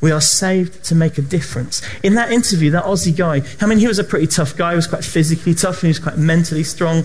We 0.00 0.12
are 0.12 0.20
saved 0.20 0.84
to 0.84 0.94
make 0.94 1.18
a 1.18 1.22
difference. 1.22 1.82
In 2.02 2.14
that 2.14 2.30
interview, 2.30 2.70
that 2.70 2.84
Aussie 2.84 3.16
guy, 3.16 3.42
I 3.60 3.66
mean, 3.66 3.78
he 3.78 3.88
was 3.88 3.98
a 3.98 4.04
pretty 4.04 4.28
tough 4.28 4.56
guy. 4.56 4.70
He 4.70 4.76
was 4.76 4.86
quite 4.86 5.04
physically 5.04 5.54
tough 5.54 5.76
and 5.76 5.82
he 5.82 5.88
was 5.88 5.98
quite 5.98 6.16
mentally 6.16 6.62
strong. 6.62 7.04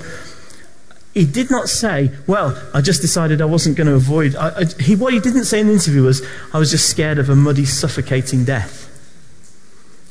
He 1.14 1.26
did 1.26 1.50
not 1.50 1.70
say, 1.70 2.12
Well, 2.28 2.62
I 2.74 2.82
just 2.82 3.02
decided 3.02 3.42
I 3.42 3.46
wasn't 3.46 3.78
going 3.78 3.88
to 3.88 3.96
avoid. 3.96 4.36
I, 4.36 4.60
I, 4.60 4.66
he, 4.80 4.96
what 4.96 5.14
he 5.14 5.20
didn't 5.20 5.46
say 5.46 5.60
in 5.60 5.68
the 5.68 5.74
interview 5.74 6.04
was, 6.04 6.26
I 6.54 6.60
was 6.60 6.72
just 6.72 6.90
scared 6.90 7.18
of 7.18 7.30
a 7.30 7.36
muddy, 7.36 7.66
suffocating 7.66 8.46
death. 8.46 8.90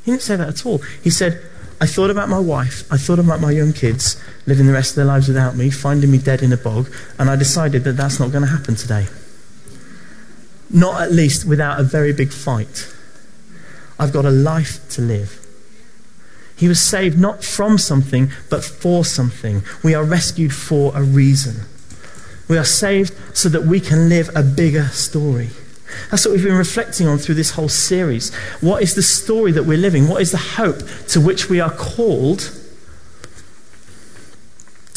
He 0.05 0.11
didn't 0.11 0.23
say 0.23 0.37
that 0.37 0.49
at 0.49 0.67
all. 0.67 0.79
He 1.03 1.11
said, 1.11 1.41
I 1.81 1.87
thought 1.87 2.11
about 2.11 2.29
my 2.29 2.39
wife, 2.39 2.85
I 2.93 2.97
thought 2.97 3.19
about 3.19 3.41
my 3.41 3.51
young 3.51 3.73
kids 3.73 4.23
living 4.47 4.67
the 4.67 4.73
rest 4.73 4.91
of 4.91 4.97
their 4.97 5.05
lives 5.05 5.27
without 5.27 5.57
me, 5.57 5.71
finding 5.71 6.13
me 6.13 6.19
dead 6.19 6.41
in 6.41 6.53
a 6.53 6.57
bog, 6.57 6.89
and 7.19 7.29
I 7.29 7.35
decided 7.35 7.83
that 7.85 7.97
that's 7.97 8.21
not 8.21 8.31
going 8.31 8.45
to 8.45 8.51
happen 8.51 8.77
today. 8.77 9.07
Not 10.73 11.03
at 11.03 11.13
least 11.13 11.45
without 11.45 11.79
a 11.79 11.83
very 11.83 12.13
big 12.13 12.33
fight. 12.33 12.93
I've 13.99 14.13
got 14.13 14.25
a 14.25 14.31
life 14.31 14.89
to 14.91 15.03
live. 15.03 15.39
He 16.57 16.69
was 16.69 16.81
saved 16.81 17.19
not 17.19 17.45
from 17.45 17.77
something, 17.79 18.31
but 18.49 18.65
for 18.65 19.05
something. 19.05 19.63
We 19.83 19.95
are 19.95 20.05
rescued 20.05 20.55
for 20.55 20.97
a 20.97 21.03
reason. 21.03 21.67
We 22.49 22.57
are 22.57 22.65
saved 22.65 23.15
so 23.37 23.49
that 23.49 23.65
we 23.65 23.81
can 23.81 24.09
live 24.09 24.31
a 24.35 24.43
bigger 24.43 24.87
story. 24.89 25.51
That's 26.11 26.25
what 26.25 26.33
we've 26.33 26.45
been 26.45 26.57
reflecting 26.57 27.07
on 27.07 27.19
through 27.19 27.35
this 27.35 27.51
whole 27.53 27.69
series. 27.69 28.35
What 28.61 28.83
is 28.83 28.95
the 28.95 29.03
story 29.03 29.53
that 29.53 29.65
we're 29.65 29.79
living? 29.79 30.09
What 30.09 30.23
is 30.23 30.31
the 30.31 30.39
hope 30.39 30.79
to 31.09 31.21
which 31.21 31.49
we 31.49 31.61
are 31.61 31.71
called? 31.71 32.51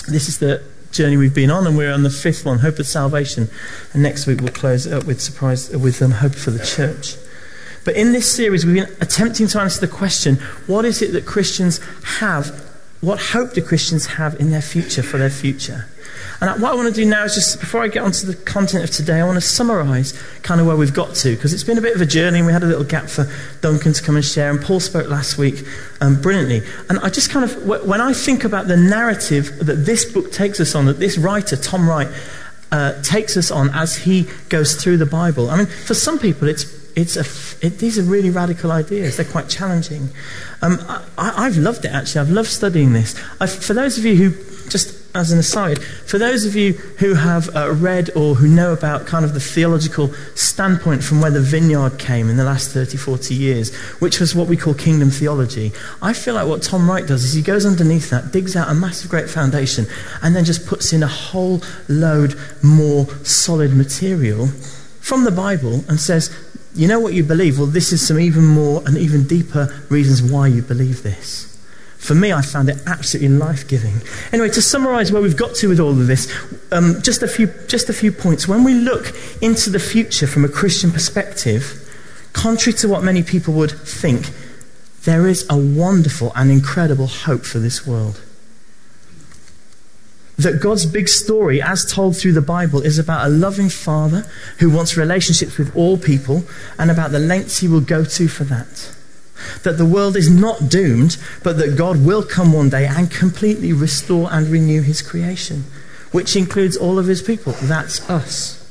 This 0.08 0.30
is 0.30 0.40
the 0.40 0.62
journey 0.96 1.18
we've 1.18 1.34
been 1.34 1.52
on, 1.52 1.68
and 1.68 1.78
we're 1.78 1.92
on 1.92 2.04
the 2.04 2.10
fifth 2.10 2.46
one, 2.46 2.60
hope 2.60 2.80
of 2.80 2.88
salvation. 2.88 3.50
And 3.94 4.04
next 4.04 4.28
week 4.28 4.42
we'll 4.42 4.54
close 4.54 4.88
up 4.88 5.06
with 5.06 5.22
surprise 5.22 5.70
with 5.70 6.02
um, 6.02 6.12
hope 6.12 6.36
for 6.36 6.52
the 6.52 6.64
church. 6.66 7.16
But 7.84 7.96
in 7.96 8.14
this 8.14 8.32
series, 8.32 8.66
we've 8.66 8.76
been 8.76 8.96
attempting 9.02 9.48
to 9.48 9.62
answer 9.62 9.82
the 9.82 9.92
question: 9.92 10.36
What 10.68 10.86
is 10.86 11.02
it 11.02 11.12
that 11.14 11.26
Christians 11.26 11.80
have? 12.20 12.48
What 13.02 13.20
hope 13.20 13.54
do 13.54 13.62
Christians 13.62 14.06
have 14.06 14.40
in 14.40 14.52
their 14.52 14.62
future 14.62 15.04
for 15.04 15.18
their 15.18 15.30
future? 15.30 15.88
And 16.42 16.62
what 16.62 16.74
I 16.74 16.76
want 16.76 16.94
to 16.94 16.94
do 16.94 17.06
now 17.06 17.24
is 17.24 17.34
just, 17.34 17.60
before 17.60 17.82
I 17.82 17.88
get 17.88 18.04
onto 18.04 18.28
the 18.28 18.36
content 18.36 18.84
of 18.84 18.92
today, 18.92 19.22
I 19.22 19.26
want 19.26 19.38
to 19.38 19.42
summarize 19.42 20.14
kind 20.42 20.60
of 20.60 20.68
where 20.68 20.76
we've 20.76 20.94
got 20.94 21.16
to, 21.16 21.36
because 21.36 21.54
it's 21.54 21.64
been 21.64 21.78
a 21.78 21.82
bit 21.82 21.96
of 21.96 22.02
a 22.02 22.06
journey, 22.06 22.40
and 22.40 22.48
we 22.48 22.54
had 22.54 22.64
a 22.64 22.68
little 22.68 22.84
gap 22.84 23.06
for 23.10 23.32
Duncan 23.62 23.94
to 23.94 24.04
come 24.04 24.16
and 24.16 24.26
share, 24.26 24.50
and 24.50 24.62
Paul 24.62 24.80
spoke 24.80 25.10
last 25.10 25.38
week 25.38 25.66
um, 26.02 26.22
brilliantly. 26.22 26.62
And 26.90 27.00
I 27.00 27.10
just 27.10 27.30
kind 27.30 27.50
of, 27.50 27.66
when 27.66 28.02
I 28.02 28.14
think 28.14 28.44
about 28.44 28.68
the 28.68 28.78
narrative 28.78 29.66
that 29.66 29.86
this 29.86 30.06
book 30.06 30.32
takes 30.32 30.60
us 30.60 30.76
on, 30.76 30.86
that 30.86 31.00
this 31.00 31.18
writer, 31.18 31.56
Tom 31.56 31.88
Wright, 31.88 32.10
uh, 32.72 33.02
takes 33.02 33.38
us 33.38 33.52
on 33.52 33.70
as 33.70 33.96
he 33.96 34.28
goes 34.50 34.76
through 34.76 34.98
the 34.98 35.06
Bible, 35.06 35.50
I 35.50 35.58
mean, 35.58 35.68
for 35.68 35.94
some 35.94 36.20
people, 36.20 36.48
it's 36.48 36.86
it's 36.96 37.18
a, 37.18 37.66
it, 37.66 37.80
these 37.80 38.00
are 38.00 38.04
really 38.04 38.30
radical 38.30 38.72
ideas. 38.72 39.18
They're 39.18 39.26
quite 39.26 39.50
challenging. 39.50 40.10
Um, 40.62 40.80
I, 41.18 41.44
have 41.44 41.58
loved 41.58 41.84
it, 41.84 41.92
actually. 41.92 42.22
I've 42.22 42.32
loved 42.32 42.48
studying 42.48 42.94
this. 42.94 43.22
I've, 43.42 43.52
for 43.52 43.74
those 43.74 43.98
of 43.98 44.06
you 44.06 44.16
who, 44.16 44.30
as 45.16 45.32
an 45.32 45.40
aside, 45.40 45.82
for 45.82 46.18
those 46.18 46.46
of 46.46 46.56
you 46.56 46.74
who 47.00 47.14
have 47.14 47.56
uh, 47.56 47.72
read 47.72 48.10
or 48.16 48.36
who 48.36 48.48
know 48.48 48.74
about 48.74 49.08
kind 49.08 49.24
of 49.24 49.34
the 49.34 49.40
theological 49.40 50.14
standpoint 50.36 51.04
from 51.04 51.22
where 51.22 51.32
the 51.32 51.42
vineyard 51.42 51.98
came 51.98 52.30
in 52.30 52.36
the 52.36 52.44
last 52.44 52.72
30, 52.72 52.98
40 52.98 53.34
years, 53.34 53.74
which 54.00 54.20
was 54.20 54.36
what 54.36 54.48
we 54.48 54.58
call 54.58 54.74
kingdom 54.74 55.10
theology, 55.10 55.72
I 56.02 56.14
feel 56.14 56.36
like 56.36 56.48
what 56.48 56.62
Tom 56.62 56.90
Wright 56.90 57.08
does 57.08 57.24
is 57.24 57.34
he 57.34 57.42
goes 57.42 57.66
underneath 57.66 58.10
that, 58.10 58.32
digs 58.32 58.56
out 58.56 58.70
a 58.70 58.74
massive, 58.74 59.10
great 59.10 59.30
foundation, 59.30 59.88
and 60.22 60.36
then 60.36 60.44
just 60.44 60.68
puts 60.68 60.92
in 60.92 61.02
a 61.02 61.08
whole 61.08 61.62
load 61.88 62.36
more 62.62 63.06
solid 63.24 63.74
material 63.74 64.48
from 65.00 65.24
the 65.24 65.32
Bible 65.32 65.86
and 65.88 66.00
says, 66.00 66.36
you 66.76 66.90
know 66.90 67.00
what 67.00 67.14
you 67.14 67.24
believe? 67.24 67.58
Well, 67.58 67.68
this 67.68 67.94
is 67.94 68.06
some 68.06 68.20
even 68.20 68.44
more 68.44 68.84
and 68.86 68.98
even 68.98 69.26
deeper 69.26 69.74
reasons 69.90 70.22
why 70.22 70.48
you 70.48 70.62
believe 70.62 71.04
this. 71.04 71.55
For 72.06 72.14
me, 72.14 72.32
I 72.32 72.42
found 72.42 72.70
it 72.70 72.78
absolutely 72.86 73.36
life 73.36 73.68
giving. 73.68 74.02
Anyway, 74.32 74.50
to 74.50 74.62
summarize 74.62 75.12
where 75.12 75.22
we've 75.22 75.36
got 75.36 75.56
to 75.56 75.70
with 75.70 75.80
all 75.80 75.90
of 75.90 76.06
this, 76.06 76.32
um, 76.72 77.02
just, 77.02 77.24
a 77.24 77.28
few, 77.28 77.48
just 77.68 77.90
a 77.90 77.94
few 77.94 78.12
points. 78.12 78.48
When 78.48 78.64
we 78.64 78.76
look 78.76 79.12
into 79.42 79.72
the 79.72 79.80
future 79.80 80.28
from 80.28 80.46
a 80.46 80.50
Christian 80.50 80.92
perspective, 80.92 81.82
contrary 82.34 82.78
to 82.78 82.88
what 82.88 83.04
many 83.04 83.24
people 83.24 83.56
would 83.56 83.72
think, 83.72 84.30
there 85.04 85.28
is 85.28 85.48
a 85.50 85.58
wonderful 85.58 86.32
and 86.36 86.52
incredible 86.52 87.08
hope 87.08 87.44
for 87.44 87.58
this 87.58 87.88
world 87.88 88.22
that 90.38 90.62
God's 90.62 90.86
big 90.86 91.08
story, 91.08 91.62
as 91.62 91.90
told 91.90 92.18
through 92.18 92.34
the 92.34 92.42
Bible, 92.42 92.82
is 92.82 93.00
about 93.00 93.26
a 93.26 93.30
loving 93.30 93.70
Father 93.70 94.28
who 94.60 94.70
wants 94.70 94.98
relationships 94.98 95.58
with 95.58 95.76
all 95.76 95.98
people 95.98 96.44
and 96.78 96.92
about 96.92 97.12
the 97.12 97.20
lengths 97.20 97.60
he 97.60 97.68
will 97.68 97.82
go 97.82 98.04
to 98.04 98.28
for 98.28 98.44
that. 98.44 98.96
That 99.64 99.78
the 99.78 99.86
world 99.86 100.16
is 100.16 100.30
not 100.30 100.70
doomed, 100.70 101.18
but 101.44 101.58
that 101.58 101.78
God 101.78 102.06
will 102.06 102.24
come 102.24 102.54
one 102.54 102.70
day 102.70 102.86
and 102.86 103.12
completely 103.12 103.74
restore 103.74 104.30
and 104.32 104.48
renew 104.48 104.82
his 104.82 105.02
creation, 105.02 105.66
which 106.12 106.36
includes 106.36 106.78
all 106.78 106.98
of 106.98 107.08
his 107.08 107.22
people. 107.22 107.54
That's 107.62 108.10
us. 108.10 108.62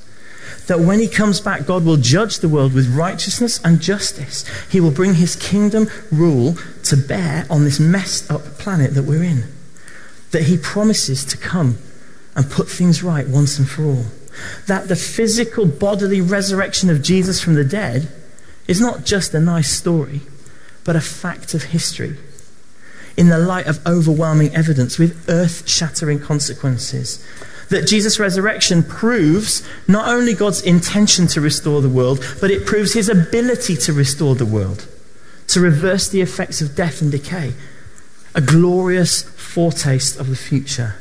That 0.67 0.81
when 0.81 0.99
he 0.99 1.09
comes 1.09 1.41
back, 1.41 1.67
God 1.67 1.85
will 1.85 1.99
judge 1.99 2.39
the 2.39 2.49
world 2.49 2.73
with 2.73 2.95
righteousness 2.95 3.61
and 3.63 3.81
justice. 3.81 4.47
He 4.71 4.81
will 4.81 4.91
bring 4.91 5.15
his 5.15 5.37
kingdom 5.37 5.89
rule 6.11 6.57
to 6.85 6.97
bear 6.97 7.47
on 7.51 7.65
this 7.65 7.79
messed 7.79 8.31
up 8.31 8.43
planet 8.59 8.95
that 8.95 9.05
we're 9.05 9.23
in 9.23 9.45
that 10.35 10.43
he 10.43 10.59
promises 10.59 11.25
to 11.25 11.37
come 11.37 11.79
and 12.35 12.51
put 12.51 12.69
things 12.69 13.05
right 13.05 13.29
once 13.29 13.57
and 13.57 13.71
for 13.71 13.85
all. 13.85 14.05
That 14.67 14.89
the 14.89 14.97
physical 14.97 15.65
bodily 15.65 16.21
resurrection 16.21 16.91
of 16.91 17.03
Jesus 17.03 17.41
from 17.41 17.55
the 17.55 17.63
dead 17.63 18.09
is 18.67 18.81
not 18.81 19.05
just 19.05 19.33
a 19.33 19.39
nice 19.39 19.71
story, 19.71 20.23
but 20.85 20.97
a 20.97 21.01
fact 21.01 21.55
of 21.55 21.65
history 21.65 22.17
in 23.17 23.29
the 23.29 23.39
light 23.39 23.67
of 23.67 23.85
overwhelming 23.87 24.55
evidence 24.55 24.99
with 24.99 25.29
earth 25.29 25.69
shattering 25.69 26.19
consequences. 26.19 27.25
That 27.71 27.87
Jesus' 27.87 28.19
resurrection 28.19 28.83
proves 28.83 29.67
not 29.89 30.09
only 30.09 30.35
God's 30.35 30.61
intention 30.63 31.27
to 31.29 31.41
restore 31.41 31.81
the 31.81 31.89
world, 31.89 32.25
but 32.41 32.51
it 32.51 32.67
proves 32.67 32.93
his 32.93 33.09
ability 33.09 33.77
to 33.79 33.93
restore 33.93 34.35
the 34.35 34.45
world, 34.45 34.87
to 35.49 35.61
reverse 35.61 36.09
the 36.09 36.21
effects 36.21 36.61
of 36.61 36.75
death 36.75 37.01
and 37.01 37.11
decay, 37.11 37.55
a 38.35 38.41
glorious 38.41 39.23
foretaste 39.23 40.19
of 40.19 40.29
the 40.29 40.37
future. 40.37 40.97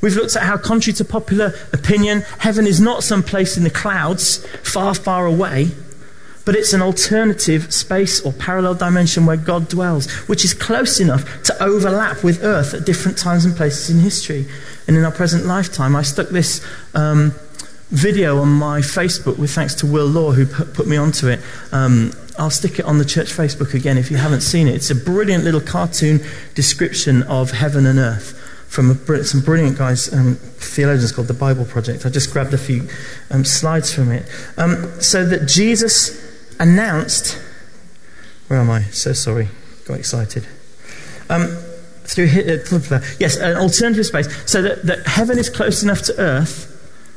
We've 0.00 0.16
looked 0.16 0.36
at 0.36 0.42
how, 0.42 0.58
contrary 0.58 0.94
to 0.96 1.04
popular 1.04 1.54
opinion, 1.72 2.22
heaven 2.38 2.66
is 2.66 2.80
not 2.80 3.02
some 3.02 3.22
place 3.22 3.56
in 3.56 3.64
the 3.64 3.70
clouds 3.70 4.46
far, 4.62 4.94
far 4.94 5.26
away, 5.26 5.70
but 6.44 6.54
it's 6.54 6.72
an 6.72 6.82
alternative 6.82 7.72
space 7.72 8.20
or 8.20 8.32
parallel 8.32 8.74
dimension 8.74 9.26
where 9.26 9.36
God 9.36 9.68
dwells, 9.68 10.10
which 10.28 10.44
is 10.44 10.52
close 10.52 11.00
enough 11.00 11.42
to 11.44 11.62
overlap 11.62 12.22
with 12.22 12.44
earth 12.44 12.74
at 12.74 12.84
different 12.84 13.16
times 13.16 13.44
and 13.44 13.56
places 13.56 13.90
in 13.90 14.00
history. 14.00 14.46
And 14.86 14.96
in 14.96 15.04
our 15.04 15.12
present 15.12 15.46
lifetime, 15.46 15.96
I 15.96 16.02
stuck 16.02 16.28
this 16.28 16.64
um, 16.94 17.32
video 17.88 18.40
on 18.40 18.48
my 18.48 18.80
Facebook 18.80 19.38
with 19.38 19.50
thanks 19.52 19.74
to 19.76 19.86
Will 19.86 20.06
Law, 20.06 20.32
who 20.32 20.46
put, 20.46 20.86
me 20.86 20.96
onto 20.96 21.28
it. 21.28 21.40
Um, 21.72 22.12
I'll 22.38 22.50
stick 22.50 22.78
it 22.78 22.84
on 22.84 22.98
the 22.98 23.04
church 23.04 23.28
Facebook 23.28 23.72
again 23.72 23.96
if 23.96 24.10
you 24.10 24.16
haven't 24.18 24.42
seen 24.42 24.68
it. 24.68 24.74
It's 24.74 24.90
a 24.90 24.94
brilliant 24.94 25.44
little 25.44 25.60
cartoon 25.60 26.20
description 26.54 27.22
of 27.22 27.52
heaven 27.52 27.86
and 27.86 27.98
earth 27.98 28.40
from 28.68 28.90
a, 28.90 29.24
some 29.24 29.40
brilliant 29.40 29.78
guys, 29.78 30.12
um, 30.12 30.34
theologians 30.34 31.12
called 31.12 31.28
the 31.28 31.34
Bible 31.34 31.64
Project. 31.64 32.04
I 32.04 32.08
just 32.08 32.32
grabbed 32.32 32.52
a 32.52 32.58
few 32.58 32.88
um, 33.30 33.44
slides 33.44 33.94
from 33.94 34.10
it. 34.10 34.26
Um, 34.58 35.00
so 35.00 35.24
that 35.24 35.46
Jesus 35.46 36.33
announced, 36.58 37.38
where 38.48 38.58
am 38.58 38.70
I? 38.70 38.82
So 38.84 39.12
sorry, 39.12 39.48
got 39.86 39.98
excited. 39.98 40.46
Um, 41.28 41.56
through 42.04 42.26
uh, 42.26 43.00
yes, 43.18 43.36
an 43.36 43.56
alternative 43.56 44.06
space, 44.06 44.28
so 44.50 44.62
that, 44.62 44.82
that 44.84 45.06
heaven 45.06 45.38
is 45.38 45.48
close 45.48 45.82
enough 45.82 46.02
to 46.02 46.18
earth 46.18 46.70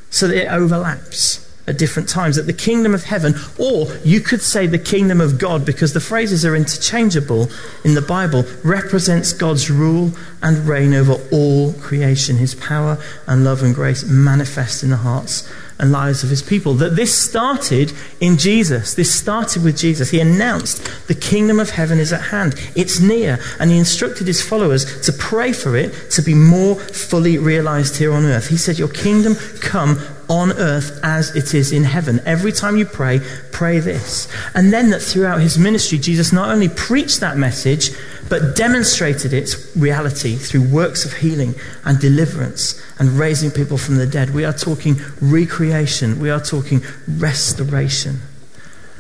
so 0.09 0.27
that 0.27 0.37
it 0.37 0.47
overlaps 0.47 1.43
at 1.67 1.77
different 1.77 2.07
times, 2.07 2.37
that 2.37 2.43
the 2.43 2.53
kingdom 2.53 2.93
of 2.95 3.03
heaven, 3.03 3.35
or 3.59 3.87
you 4.05 4.21
could 4.21 4.41
say 4.41 4.65
the 4.65 4.79
kingdom 4.79 5.19
of 5.19 5.37
God, 5.37 5.65
because 5.65 5.93
the 5.93 5.99
phrases 5.99 6.45
are 6.45 6.55
interchangeable 6.55 7.49
in 7.83 7.93
the 7.93 8.01
Bible, 8.01 8.45
represents 8.63 9.33
God's 9.33 9.69
rule 9.69 10.11
and 10.41 10.65
reign 10.65 10.93
over 10.93 11.17
all 11.29 11.73
creation, 11.73 12.37
his 12.37 12.55
power 12.55 12.97
and 13.27 13.43
love 13.43 13.63
and 13.63 13.75
grace 13.75 14.05
manifest 14.05 14.81
in 14.81 14.91
the 14.91 14.97
hearts 14.97 15.51
and 15.79 15.91
lives 15.91 16.23
of 16.23 16.29
his 16.29 16.41
people. 16.41 16.73
That 16.75 16.95
this 16.95 17.15
started 17.15 17.93
in 18.19 18.37
Jesus. 18.37 18.95
This 18.95 19.13
started 19.13 19.63
with 19.63 19.77
Jesus. 19.77 20.09
He 20.09 20.19
announced 20.19 21.07
the 21.07 21.15
kingdom 21.15 21.59
of 21.59 21.71
heaven 21.71 21.99
is 21.99 22.11
at 22.11 22.21
hand. 22.21 22.55
It's 22.75 22.99
near. 22.99 23.39
And 23.59 23.69
he 23.69 23.77
instructed 23.77 24.27
his 24.27 24.41
followers 24.41 25.01
to 25.01 25.13
pray 25.13 25.53
for 25.53 25.75
it 25.75 26.11
to 26.11 26.21
be 26.21 26.33
more 26.33 26.75
fully 26.75 27.37
realized 27.37 27.97
here 27.97 28.13
on 28.13 28.25
earth. 28.25 28.47
He 28.47 28.57
said, 28.57 28.79
Your 28.79 28.89
kingdom 28.89 29.35
come 29.61 29.99
on 30.29 30.51
earth 30.53 30.99
as 31.03 31.35
it 31.35 31.53
is 31.53 31.71
in 31.71 31.83
heaven. 31.83 32.19
Every 32.25 32.51
time 32.51 32.77
you 32.77 32.85
pray, 32.85 33.21
pray 33.51 33.79
this. 33.79 34.27
And 34.53 34.73
then 34.73 34.89
that 34.89 35.01
throughout 35.01 35.41
his 35.41 35.57
ministry, 35.57 35.97
Jesus 35.97 36.33
not 36.33 36.49
only 36.49 36.69
preached 36.69 37.19
that 37.21 37.37
message, 37.37 37.91
but 38.29 38.55
demonstrated 38.55 39.33
its 39.33 39.75
reality 39.75 40.35
through 40.35 40.67
works 40.69 41.05
of 41.05 41.13
healing 41.13 41.55
and 41.85 41.99
deliverance 41.99 42.81
and 42.99 43.09
raising 43.09 43.51
people 43.51 43.77
from 43.77 43.97
the 43.97 44.07
dead. 44.07 44.31
We 44.33 44.43
are 44.45 44.53
talking 44.53 44.97
recreation, 45.21 46.19
we 46.19 46.29
are 46.29 46.41
talking 46.41 46.81
restoration. 47.07 48.19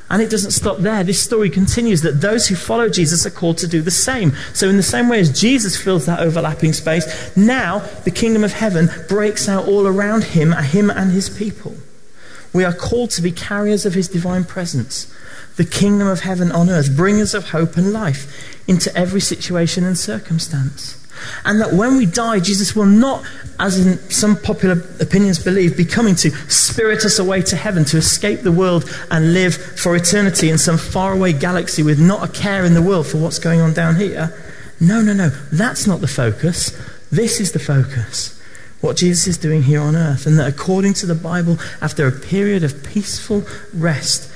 And 0.09 0.21
it 0.21 0.29
doesn't 0.29 0.51
stop 0.51 0.77
there. 0.77 1.03
This 1.03 1.21
story 1.21 1.49
continues 1.49 2.01
that 2.01 2.21
those 2.21 2.47
who 2.47 2.55
follow 2.55 2.87
Jesus 2.87 3.25
are 3.25 3.31
called 3.31 3.57
to 3.57 3.67
do 3.67 3.81
the 3.81 3.91
same. 3.91 4.33
So, 4.53 4.69
in 4.69 4.77
the 4.77 4.83
same 4.83 5.09
way 5.09 5.19
as 5.19 5.37
Jesus 5.37 5.75
fills 5.75 6.05
that 6.05 6.19
overlapping 6.19 6.73
space, 6.73 7.35
now 7.35 7.79
the 8.05 8.11
kingdom 8.11 8.43
of 8.43 8.53
heaven 8.53 8.89
breaks 9.09 9.49
out 9.49 9.67
all 9.67 9.85
around 9.85 10.23
him, 10.23 10.53
him 10.53 10.89
and 10.89 11.11
his 11.11 11.29
people. 11.29 11.75
We 12.53 12.63
are 12.63 12.73
called 12.73 13.09
to 13.11 13.21
be 13.21 13.31
carriers 13.31 13.85
of 13.85 13.93
his 13.93 14.07
divine 14.07 14.45
presence, 14.45 15.13
the 15.57 15.65
kingdom 15.65 16.07
of 16.07 16.21
heaven 16.21 16.51
on 16.51 16.69
earth, 16.69 16.95
bringers 16.95 17.33
of 17.33 17.49
hope 17.49 17.77
and 17.77 17.91
life 17.91 18.55
into 18.67 18.95
every 18.95 19.21
situation 19.21 19.83
and 19.83 19.97
circumstance. 19.97 21.03
And 21.45 21.59
that 21.61 21.73
when 21.73 21.97
we 21.97 22.05
die, 22.05 22.39
Jesus 22.39 22.75
will 22.75 22.85
not, 22.85 23.25
as 23.59 23.85
in 23.85 23.97
some 24.11 24.37
popular 24.37 24.83
opinions 24.99 25.43
believe, 25.43 25.75
be 25.75 25.85
coming 25.85 26.15
to 26.15 26.29
spirit 26.49 27.05
us 27.05 27.17
away 27.19 27.41
to 27.43 27.55
heaven, 27.55 27.85
to 27.85 27.97
escape 27.97 28.41
the 28.41 28.51
world 28.51 28.89
and 29.09 29.33
live 29.33 29.55
for 29.55 29.95
eternity 29.95 30.49
in 30.49 30.57
some 30.57 30.77
faraway 30.77 31.33
galaxy 31.33 31.81
with 31.81 31.99
not 31.99 32.27
a 32.27 32.31
care 32.31 32.65
in 32.65 32.75
the 32.75 32.81
world 32.81 33.07
for 33.07 33.17
what's 33.17 33.39
going 33.39 33.59
on 33.61 33.73
down 33.73 33.95
here. 33.95 34.33
No, 34.79 35.01
no, 35.01 35.13
no. 35.13 35.29
That's 35.51 35.87
not 35.87 36.01
the 36.01 36.07
focus. 36.07 36.77
This 37.11 37.39
is 37.39 37.51
the 37.51 37.59
focus. 37.59 38.39
What 38.81 38.97
Jesus 38.97 39.25
is 39.25 39.37
doing 39.39 39.63
here 39.63 39.81
on 39.81 39.95
earth. 39.95 40.27
And 40.27 40.37
that 40.37 40.47
according 40.47 40.93
to 40.95 41.07
the 41.07 41.15
Bible, 41.15 41.57
after 41.81 42.07
a 42.07 42.11
period 42.11 42.63
of 42.63 42.83
peaceful 42.83 43.43
rest, 43.73 44.31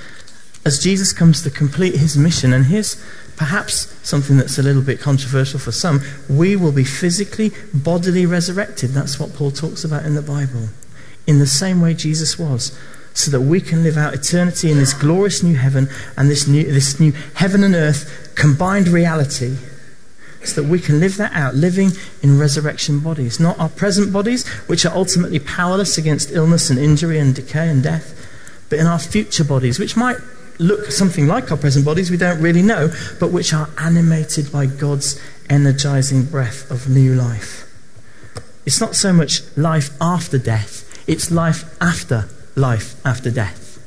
as 0.65 0.79
Jesus 0.79 1.13
comes 1.13 1.41
to 1.43 1.49
complete 1.49 1.95
his 1.95 2.17
mission, 2.17 2.53
and 2.53 2.65
here's 2.65 3.01
perhaps 3.35 3.93
something 4.07 4.37
that's 4.37 4.59
a 4.59 4.63
little 4.63 4.83
bit 4.83 4.99
controversial 4.99 5.59
for 5.59 5.71
some, 5.71 6.01
we 6.29 6.55
will 6.55 6.71
be 6.71 6.83
physically, 6.83 7.51
bodily 7.73 8.25
resurrected. 8.25 8.91
That's 8.91 9.19
what 9.19 9.33
Paul 9.33 9.51
talks 9.51 9.83
about 9.83 10.05
in 10.05 10.13
the 10.13 10.21
Bible. 10.21 10.69
In 11.25 11.39
the 11.39 11.47
same 11.47 11.81
way 11.81 11.93
Jesus 11.95 12.37
was. 12.37 12.77
So 13.13 13.31
that 13.31 13.41
we 13.41 13.59
can 13.59 13.83
live 13.83 13.97
out 13.97 14.13
eternity 14.13 14.71
in 14.71 14.77
this 14.77 14.93
glorious 14.93 15.43
new 15.43 15.55
heaven 15.55 15.89
and 16.15 16.29
this 16.29 16.47
new, 16.47 16.63
this 16.63 16.99
new 16.99 17.11
heaven 17.33 17.63
and 17.63 17.75
earth 17.75 18.31
combined 18.35 18.87
reality 18.87 19.57
so 20.43 20.61
that 20.61 20.67
we 20.67 20.79
can 20.79 20.99
live 20.99 21.17
that 21.17 21.33
out, 21.33 21.55
living 21.55 21.91
in 22.21 22.39
resurrection 22.39 22.99
bodies, 22.99 23.39
not 23.39 23.59
our 23.59 23.69
present 23.69 24.13
bodies, 24.13 24.47
which 24.67 24.85
are 24.85 24.95
ultimately 24.95 25.39
powerless 25.39 25.97
against 25.97 26.31
illness 26.31 26.69
and 26.69 26.79
injury 26.79 27.19
and 27.19 27.35
decay 27.35 27.69
and 27.69 27.83
death, 27.83 28.15
but 28.69 28.79
in 28.79 28.87
our 28.87 28.99
future 28.99 29.43
bodies, 29.43 29.79
which 29.79 29.95
might 29.97 30.17
look 30.59 30.91
something 30.91 31.27
like 31.27 31.51
our 31.51 31.57
present 31.57 31.85
bodies, 31.85 32.11
we 32.11 32.17
don't 32.17 32.41
really 32.41 32.61
know, 32.61 32.89
but 33.19 33.31
which 33.31 33.53
are 33.53 33.69
animated 33.77 34.51
by 34.51 34.65
God's 34.65 35.19
energizing 35.49 36.25
breath 36.25 36.69
of 36.71 36.89
new 36.89 37.15
life. 37.15 37.67
It's 38.65 38.79
not 38.79 38.95
so 38.95 39.11
much 39.11 39.41
life 39.57 39.89
after 39.99 40.37
death, 40.37 41.03
it's 41.07 41.31
life 41.31 41.63
after 41.81 42.29
life 42.55 42.95
after 43.05 43.31
death. 43.31 43.79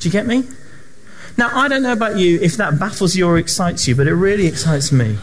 Do 0.00 0.08
you 0.08 0.12
get 0.12 0.26
me? 0.26 0.44
Now, 1.38 1.50
I 1.54 1.68
don't 1.68 1.82
know 1.82 1.92
about 1.92 2.18
you 2.18 2.38
if 2.40 2.56
that 2.56 2.78
baffles 2.78 3.16
you 3.16 3.26
or 3.26 3.38
excites 3.38 3.88
you, 3.88 3.94
but 3.94 4.06
it 4.06 4.14
really 4.14 4.46
excites 4.46 4.92
me. 4.92 5.16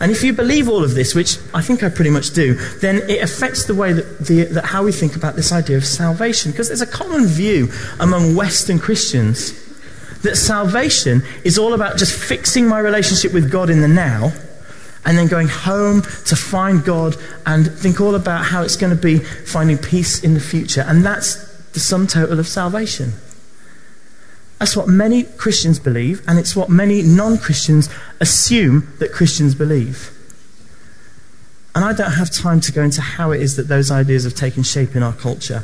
And 0.00 0.10
if 0.10 0.22
you 0.22 0.32
believe 0.32 0.68
all 0.68 0.82
of 0.82 0.94
this, 0.94 1.14
which 1.14 1.38
I 1.52 1.60
think 1.60 1.82
I 1.82 1.90
pretty 1.90 2.10
much 2.10 2.32
do, 2.32 2.54
then 2.78 3.02
it 3.08 3.22
affects 3.22 3.66
the 3.66 3.74
way 3.74 3.92
that, 3.92 4.18
the, 4.18 4.44
that 4.44 4.64
how 4.64 4.82
we 4.82 4.92
think 4.92 5.14
about 5.14 5.36
this 5.36 5.52
idea 5.52 5.76
of 5.76 5.84
salvation. 5.84 6.52
Because 6.52 6.68
there's 6.68 6.80
a 6.80 6.86
common 6.86 7.26
view 7.26 7.70
among 8.00 8.34
Western 8.34 8.78
Christians 8.78 9.52
that 10.22 10.36
salvation 10.36 11.22
is 11.44 11.58
all 11.58 11.74
about 11.74 11.98
just 11.98 12.18
fixing 12.18 12.66
my 12.66 12.78
relationship 12.78 13.32
with 13.34 13.50
God 13.50 13.68
in 13.68 13.82
the 13.82 13.88
now 13.88 14.32
and 15.04 15.16
then 15.16 15.28
going 15.28 15.48
home 15.48 16.02
to 16.02 16.36
find 16.36 16.84
God 16.84 17.16
and 17.46 17.70
think 17.70 18.00
all 18.00 18.14
about 18.14 18.44
how 18.44 18.62
it's 18.62 18.76
going 18.76 18.94
to 18.94 19.00
be 19.00 19.18
finding 19.18 19.78
peace 19.78 20.22
in 20.22 20.34
the 20.34 20.40
future. 20.40 20.84
And 20.86 21.04
that's 21.04 21.36
the 21.72 21.80
sum 21.80 22.06
total 22.06 22.38
of 22.38 22.46
salvation. 22.46 23.12
That's 24.60 24.76
what 24.76 24.88
many 24.88 25.24
Christians 25.24 25.78
believe, 25.78 26.22
and 26.28 26.38
it's 26.38 26.54
what 26.54 26.68
many 26.68 27.00
non 27.02 27.38
Christians 27.38 27.88
assume 28.20 28.92
that 28.98 29.10
Christians 29.10 29.54
believe. 29.54 30.16
And 31.74 31.82
I 31.82 31.94
don't 31.94 32.12
have 32.12 32.30
time 32.30 32.60
to 32.60 32.72
go 32.72 32.82
into 32.82 33.00
how 33.00 33.30
it 33.30 33.40
is 33.40 33.56
that 33.56 33.68
those 33.68 33.90
ideas 33.90 34.24
have 34.24 34.34
taken 34.34 34.62
shape 34.62 34.94
in 34.94 35.02
our 35.02 35.14
culture, 35.14 35.62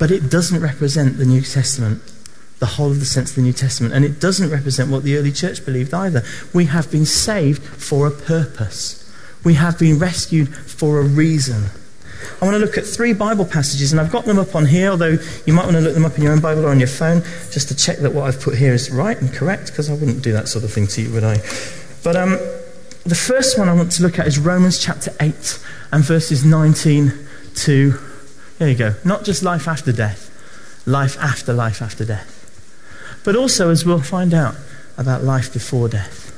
but 0.00 0.10
it 0.10 0.30
doesn't 0.30 0.60
represent 0.60 1.16
the 1.16 1.24
New 1.24 1.42
Testament, 1.42 2.02
the 2.58 2.66
whole 2.66 2.90
of 2.90 2.98
the 2.98 3.06
sense 3.06 3.30
of 3.30 3.36
the 3.36 3.42
New 3.42 3.52
Testament, 3.52 3.94
and 3.94 4.04
it 4.04 4.20
doesn't 4.20 4.50
represent 4.50 4.90
what 4.90 5.04
the 5.04 5.16
early 5.16 5.30
church 5.30 5.64
believed 5.64 5.94
either. 5.94 6.24
We 6.52 6.64
have 6.64 6.90
been 6.90 7.06
saved 7.06 7.62
for 7.62 8.08
a 8.08 8.10
purpose, 8.10 9.00
we 9.44 9.54
have 9.54 9.78
been 9.78 10.00
rescued 10.00 10.52
for 10.52 10.98
a 10.98 11.04
reason. 11.04 11.66
I 12.44 12.46
want 12.46 12.56
to 12.56 12.66
look 12.66 12.76
at 12.76 12.84
three 12.84 13.14
Bible 13.14 13.46
passages, 13.46 13.92
and 13.92 13.98
I've 13.98 14.12
got 14.12 14.26
them 14.26 14.38
up 14.38 14.54
on 14.54 14.66
here, 14.66 14.90
although 14.90 15.16
you 15.46 15.54
might 15.54 15.64
want 15.64 15.76
to 15.76 15.80
look 15.80 15.94
them 15.94 16.04
up 16.04 16.14
in 16.18 16.22
your 16.22 16.32
own 16.32 16.42
Bible 16.42 16.66
or 16.66 16.68
on 16.68 16.78
your 16.78 16.88
phone 16.88 17.22
just 17.50 17.68
to 17.68 17.74
check 17.74 18.00
that 18.00 18.12
what 18.12 18.24
I've 18.24 18.38
put 18.38 18.54
here 18.54 18.74
is 18.74 18.90
right 18.90 19.18
and 19.18 19.32
correct, 19.32 19.68
because 19.68 19.88
I 19.88 19.94
wouldn't 19.94 20.22
do 20.22 20.32
that 20.32 20.46
sort 20.48 20.62
of 20.62 20.70
thing 20.70 20.86
to 20.88 21.00
you, 21.00 21.10
would 21.14 21.24
I? 21.24 21.38
But 22.02 22.16
um, 22.16 22.32
the 23.04 23.14
first 23.14 23.58
one 23.58 23.70
I 23.70 23.72
want 23.72 23.92
to 23.92 24.02
look 24.02 24.18
at 24.18 24.26
is 24.26 24.38
Romans 24.38 24.78
chapter 24.78 25.10
8 25.20 25.58
and 25.90 26.04
verses 26.04 26.44
19 26.44 27.14
to, 27.54 27.94
there 28.58 28.68
you 28.68 28.76
go, 28.76 28.94
not 29.06 29.24
just 29.24 29.42
life 29.42 29.66
after 29.66 29.90
death, 29.90 30.30
life 30.84 31.16
after 31.20 31.54
life 31.54 31.80
after 31.80 32.04
death. 32.04 33.22
But 33.24 33.36
also, 33.36 33.70
as 33.70 33.86
we'll 33.86 34.02
find 34.02 34.34
out, 34.34 34.54
about 34.98 35.24
life 35.24 35.50
before 35.50 35.88
death. 35.88 36.30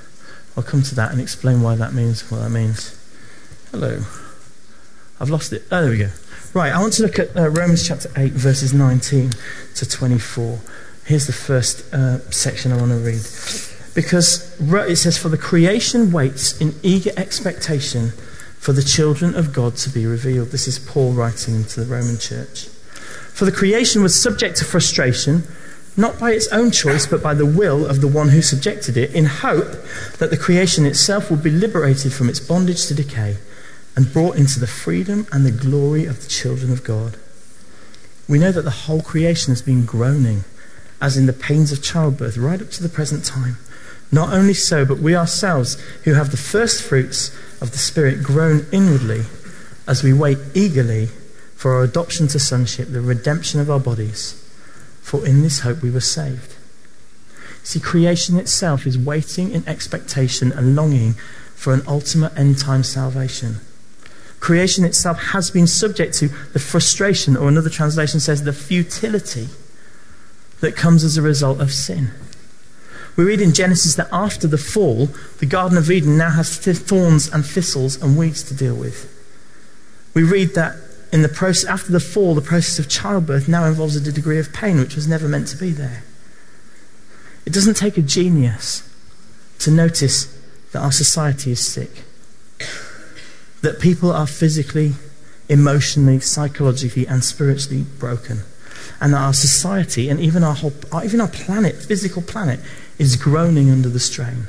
I'll 0.57 0.63
come 0.63 0.83
to 0.83 0.95
that 0.95 1.11
and 1.11 1.21
explain 1.21 1.63
why 1.63 1.75
that 1.75 1.93
means 1.95 2.31
what 2.31 2.43
that 2.43 2.51
means. 2.51 2.97
Hello. 3.73 4.05
I've 5.19 5.31
lost 5.31 5.53
it. 5.53 5.65
Oh, 5.71 5.83
there 5.83 5.91
we 5.91 5.99
go. 5.99 6.11
Right, 6.53 6.73
I 6.73 6.81
want 6.81 6.93
to 6.95 7.03
look 7.03 7.19
at 7.19 7.37
uh, 7.37 7.49
Romans 7.49 7.87
chapter 7.87 8.11
8, 8.17 8.33
verses 8.33 8.75
19 8.75 9.31
to 9.77 9.89
24. 9.89 10.59
Here's 11.05 11.27
the 11.27 11.33
first 11.33 11.93
uh, 11.93 12.19
section 12.31 12.73
I 12.73 12.77
want 12.77 12.91
to 12.91 12.99
read. 12.99 13.23
Because 13.95 14.59
it 14.61 14.97
says, 14.97 15.17
For 15.17 15.29
the 15.29 15.39
creation 15.39 16.13
waits 16.13 16.61
in 16.61 16.75
eager 16.83 17.13
expectation 17.17 18.11
for 18.59 18.73
the 18.73 18.83
children 18.83 19.35
of 19.35 19.53
God 19.53 19.77
to 19.77 19.91
be 19.91 20.07
revealed. 20.07 20.49
This 20.49 20.69
is 20.69 20.79
Paul 20.79 21.13
writing 21.13 21.65
to 21.65 21.85
the 21.85 21.87
Roman 21.87 22.19
church. 22.19 22.67
For 23.33 23.45
the 23.45 23.53
creation 23.53 24.03
was 24.03 24.21
subject 24.21 24.57
to 24.59 24.65
frustration, 24.65 25.45
not 25.97 26.19
by 26.19 26.33
its 26.33 26.49
own 26.49 26.71
choice, 26.71 27.07
but 27.07 27.23
by 27.23 27.33
the 27.33 27.47
will 27.47 27.87
of 27.87 28.01
the 28.01 28.09
one 28.09 28.31
who 28.31 28.43
subjected 28.43 28.97
it, 28.97 29.15
in 29.15 29.25
hope 29.27 29.71
that 30.19 30.31
the 30.31 30.37
creation 30.37 30.85
itself 30.85 31.31
will 31.31 31.39
be 31.39 31.51
liberated 31.51 32.13
from 32.13 32.29
its 32.29 32.41
bondage 32.41 32.87
to 32.87 32.95
decay 32.95 33.37
and 33.97 34.13
brought 34.13 34.37
into 34.37 34.61
the 34.61 34.67
freedom 34.67 35.27
and 35.33 35.45
the 35.45 35.51
glory 35.51 36.05
of 36.05 36.23
the 36.23 36.29
children 36.29 36.71
of 36.71 36.85
God. 36.85 37.17
We 38.29 38.39
know 38.39 38.53
that 38.53 38.63
the 38.63 38.71
whole 38.71 39.01
creation 39.01 39.53
has 39.53 39.63
been 39.63 39.87
groaning, 39.87 40.45
as 41.01 41.17
in 41.17 41.27
the 41.27 41.33
pains 41.33 41.73
of 41.73 41.83
childbirth, 41.83 42.37
right 42.37 42.61
up 42.61 42.71
to 42.73 42.83
the 42.83 42.91
present 42.91 43.25
time. 43.25 43.57
Not 44.13 44.33
only 44.33 44.55
so, 44.55 44.85
but 44.85 44.99
we 44.99 45.17
ourselves, 45.17 45.81
who 46.05 46.15
have 46.15 46.31
the 46.31 46.37
first 46.37 46.83
fruits 46.83 47.35
of 47.61 47.73
the 47.73 47.79
Spirit, 47.79 48.23
groan 48.23 48.67
inwardly 48.71 49.23
as 49.89 50.03
we 50.03 50.13
wait 50.13 50.39
eagerly 50.55 51.07
for 51.55 51.75
our 51.75 51.83
adoption 51.83 52.29
to 52.29 52.39
sonship, 52.39 52.89
the 52.91 53.01
redemption 53.01 53.61
of 53.61 53.71
our 53.71 53.81
bodies. 53.81 54.43
For 55.01 55.27
in 55.27 55.43
this 55.43 55.61
hope 55.61 55.83
we 55.83 55.91
were 55.91 56.01
saved. 56.01 56.55
See, 57.63 57.81
creation 57.81 58.37
itself 58.37 58.87
is 58.87 58.99
waiting 58.99 59.53
in 59.53 59.67
expectation 59.67 60.53
and 60.53 60.77
longing 60.77 61.15
for 61.55 61.73
an 61.73 61.83
ultimate 61.89 62.37
end 62.37 62.59
time 62.59 62.85
salvation 62.85 63.61
creation 64.47 64.85
itself 64.85 65.21
has 65.33 65.51
been 65.51 65.67
subject 65.67 66.15
to 66.15 66.29
the 66.53 66.61
frustration, 66.61 67.37
or 67.37 67.49
another 67.49 67.69
translation 67.69 68.21
says 68.21 68.45
the 68.45 68.53
futility 68.53 69.49
that 70.61 70.77
comes 70.77 71.03
as 71.03 71.17
a 71.17 71.23
result 71.23 71.61
of 71.61 71.73
sin. 71.73 72.13
We 73.17 73.25
read 73.25 73.41
in 73.41 73.53
Genesis 73.53 73.97
that 73.97 74.07
after 74.13 74.47
the 74.47 74.57
fall, 74.57 75.07
the 75.41 75.47
Garden 75.47 75.77
of 75.77 75.91
Eden 75.91 76.17
now 76.17 76.31
has 76.31 76.59
thorns 76.59 77.29
and 77.33 77.45
thistles 77.45 78.01
and 78.01 78.17
weeds 78.17 78.45
to 78.45 78.55
deal 78.55 78.77
with. 78.77 79.13
We 80.15 80.23
read 80.23 80.55
that 80.55 80.77
in 81.13 81.23
the 81.23 81.29
process, 81.29 81.69
after 81.69 81.91
the 81.91 81.99
fall, 81.99 82.37
the 82.37 82.41
process 82.41 82.79
of 82.79 82.89
childbirth 82.89 83.49
now 83.49 83.65
involves 83.65 83.97
a 83.97 84.13
degree 84.13 84.39
of 84.39 84.53
pain 84.53 84.79
which 84.79 84.95
was 84.95 85.09
never 85.09 85.27
meant 85.27 85.49
to 85.49 85.57
be 85.57 85.73
there. 85.73 86.05
It 87.45 87.53
doesn't 87.53 87.75
take 87.75 87.99
a 87.99 88.03
genius 88.03 88.89
to 89.59 89.73
notice 89.73 90.33
that 90.71 90.85
our 90.85 90.93
society 90.93 91.51
is 91.51 91.67
sick 91.67 92.06
that 93.67 93.81
people 93.81 94.13
are 94.13 94.29
physically, 94.29 94.93
emotionally, 95.49 96.21
psychologically, 96.21 97.05
and 97.05 97.25
spiritually 97.25 97.85
broken. 97.99 98.43
And 99.01 99.13
that 99.13 99.19
our 99.19 99.35
society 99.35 100.09
and 100.09 100.21
even 100.21 100.45
our 100.45 100.55
whole, 100.55 100.73
even 101.05 101.21
our 101.21 101.27
planet, 101.27 101.75
physical 101.75 102.23
planet, 102.23 102.61
is 102.97 103.17
groaning 103.17 103.69
under 103.69 103.89
the 103.89 103.99
strain. 103.99 104.47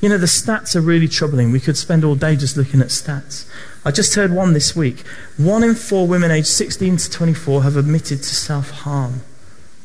You 0.00 0.08
know, 0.08 0.18
the 0.18 0.26
stats 0.26 0.74
are 0.74 0.80
really 0.80 1.06
troubling. 1.06 1.52
We 1.52 1.60
could 1.60 1.76
spend 1.76 2.02
all 2.02 2.16
day 2.16 2.34
just 2.34 2.56
looking 2.56 2.80
at 2.80 2.88
stats. 2.88 3.48
I 3.84 3.92
just 3.92 4.16
heard 4.16 4.32
one 4.32 4.52
this 4.52 4.74
week. 4.74 5.06
One 5.36 5.62
in 5.62 5.76
four 5.76 6.08
women 6.08 6.32
aged 6.32 6.48
16 6.48 6.96
to 6.96 7.10
24 7.10 7.62
have 7.62 7.76
admitted 7.76 8.18
to 8.18 8.34
self 8.34 8.70
harm, 8.70 9.20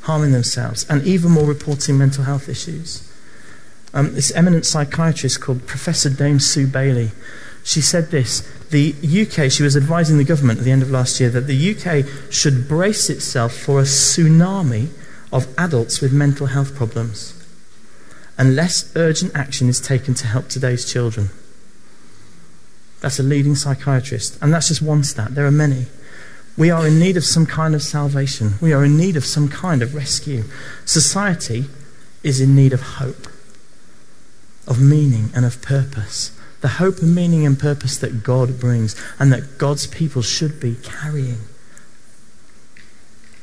harming 0.02 0.32
themselves, 0.32 0.88
and 0.90 1.04
even 1.04 1.30
more 1.30 1.46
reporting 1.46 2.00
mental 2.00 2.24
health 2.24 2.50
issues. 2.50 3.08
Um, 3.94 4.16
this 4.16 4.32
eminent 4.32 4.66
psychiatrist 4.66 5.40
called 5.40 5.68
Professor 5.68 6.10
Dame 6.10 6.40
Sue 6.40 6.66
Bailey 6.66 7.12
she 7.64 7.82
said 7.82 8.12
this 8.12 8.42
the 8.70 8.94
UK, 9.04 9.52
she 9.52 9.64
was 9.64 9.76
advising 9.76 10.18
the 10.18 10.24
government 10.24 10.60
at 10.60 10.66
the 10.66 10.72
end 10.72 10.82
of 10.82 10.90
last 10.90 11.20
year 11.20 11.30
that 11.30 11.48
the 11.48 11.76
UK 11.76 12.06
should 12.32 12.68
brace 12.68 13.10
itself 13.10 13.54
for 13.54 13.80
a 13.80 13.84
tsunami 13.84 14.90
of 15.32 15.48
adults 15.58 16.02
with 16.02 16.14
mental 16.14 16.48
health 16.48 16.76
problems 16.76 17.38
unless 18.38 18.92
urgent 18.96 19.36
action 19.36 19.70
is 19.70 19.80
taken 19.80 20.14
to 20.16 20.26
help 20.26 20.48
today's 20.48 20.92
children. 20.92 21.30
That's 23.02 23.20
a 23.20 23.24
leading 23.24 23.56
psychiatrist, 23.56 24.38
and 24.42 24.54
that's 24.54 24.70
just 24.70 24.82
one 24.82 25.04
stat. 25.04 25.36
There 25.36 25.46
are 25.46 25.52
many. 25.52 25.86
We 26.58 26.70
are 26.72 26.88
in 26.88 27.00
need 27.00 27.18
of 27.18 27.24
some 27.24 27.46
kind 27.46 27.76
of 27.76 27.82
salvation. 27.82 28.54
We 28.62 28.74
are 28.74 28.84
in 28.84 28.98
need 28.98 29.16
of 29.16 29.26
some 29.26 29.48
kind 29.48 29.82
of 29.82 29.96
rescue. 29.96 30.44
Society 30.86 31.66
is 32.24 32.40
in 32.40 32.56
need 32.56 32.74
of 32.74 32.82
hope, 32.82 33.28
of 34.68 34.82
meaning, 34.82 35.30
and 35.36 35.46
of 35.46 35.62
purpose 35.62 36.32
the 36.62 36.68
hope 36.68 37.00
and 37.00 37.14
meaning 37.14 37.46
and 37.46 37.60
purpose 37.60 37.98
that 37.98 38.24
God 38.24 38.60
brings 38.60 38.96
and 39.20 39.34
that 39.34 39.58
God's 39.58 39.88
people 39.88 40.22
should 40.22 40.60
be 40.60 40.76
carrying. 40.84 41.40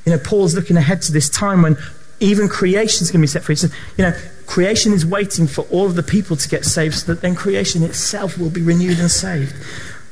You 0.07 0.13
know, 0.13 0.19
Paul's 0.19 0.55
looking 0.55 0.77
ahead 0.77 1.03
to 1.03 1.13
this 1.13 1.29
time 1.29 1.63
when 1.63 1.77
even 2.21 2.49
creation 2.49 3.03
is 3.03 3.11
going 3.11 3.21
to 3.21 3.25
be 3.25 3.27
set 3.27 3.45
free. 3.45 3.55
So, 3.57 3.69
you 3.97 4.05
know, 4.05 4.17
creation 4.47 4.93
is 4.93 5.05
waiting 5.05 5.47
for 5.47 5.63
all 5.63 5.87
of 5.87 5.97
the 5.97 6.03
people 6.03 6.37
to 6.37 6.49
get 6.49 6.65
saved 6.65 6.95
so 6.95 7.13
that 7.13 7.21
then 7.21 7.35
creation 7.35 7.83
itself 7.83 8.39
will 8.39 8.51
be 8.51 8.63
renewed 8.63 8.99
and 8.99 9.11
saved. 9.11 9.55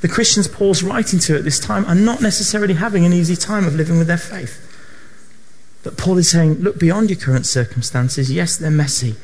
The 0.02 0.08
Christians 0.08 0.46
Paul's 0.46 0.82
writing 0.82 1.18
to 1.20 1.36
at 1.36 1.44
this 1.44 1.58
time 1.58 1.86
are 1.86 1.94
not 1.94 2.20
necessarily 2.20 2.74
having 2.74 3.06
an 3.06 3.12
easy 3.12 3.36
time 3.36 3.66
of 3.66 3.74
living 3.74 3.98
with 3.98 4.06
their 4.06 4.18
faith. 4.18 4.62
But 5.82 5.96
Paul 5.96 6.18
is 6.18 6.30
saying, 6.30 6.54
look 6.54 6.78
beyond 6.78 7.10
your 7.10 7.18
current 7.18 7.46
circumstances. 7.46 8.30
Yes, 8.30 8.56
they're 8.56 8.70
messy. 8.70 9.14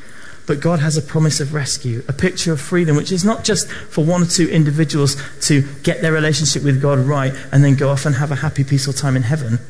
But 0.53 0.61
God 0.61 0.81
has 0.81 0.99
a 0.99 1.01
promise 1.01 1.41
of 1.41 1.55
rescue, 1.55 2.05
a 2.09 2.13
picture 2.13 2.53
of 2.53 2.61
freedom, 2.61 2.95
which 2.95 3.11
is 3.11 3.25
not 3.25 3.43
just 3.43 3.73
for 3.73 4.05
one 4.05 4.21
or 4.21 4.27
two 4.27 4.51
individuals 4.51 5.17
to 5.49 5.67
get 5.83 6.03
their 6.03 6.13
relationship 6.13 6.63
with 6.63 6.83
God 6.83 6.99
right 6.99 7.33
and 7.51 7.65
then 7.65 7.75
go 7.75 7.89
off 7.89 8.05
and 8.05 8.17
have 8.17 8.31
a 8.31 8.35
happy, 8.35 8.63
peaceful 8.63 8.93
time 8.93 9.17
in 9.17 9.23
heaven. 9.23 9.61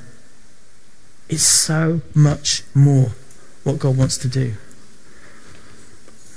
It's 1.28 1.44
so 1.44 2.00
much 2.16 2.64
more 2.74 3.12
what 3.62 3.78
God 3.78 3.96
wants 3.96 4.18
to 4.18 4.28
do. 4.28 4.54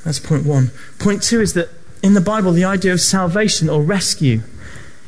That's 0.03 0.19
point 0.19 0.45
one. 0.45 0.69
Point 0.99 1.23
two 1.23 1.41
is 1.41 1.55
that 1.55 1.69
in 2.03 2.13
the 2.13 2.21
Bible, 2.21 2.51
the 2.51 2.65
idea 2.65 2.93
of 2.93 3.01
salvation 3.01 3.67
or 3.67 3.81
rescue 3.81 4.43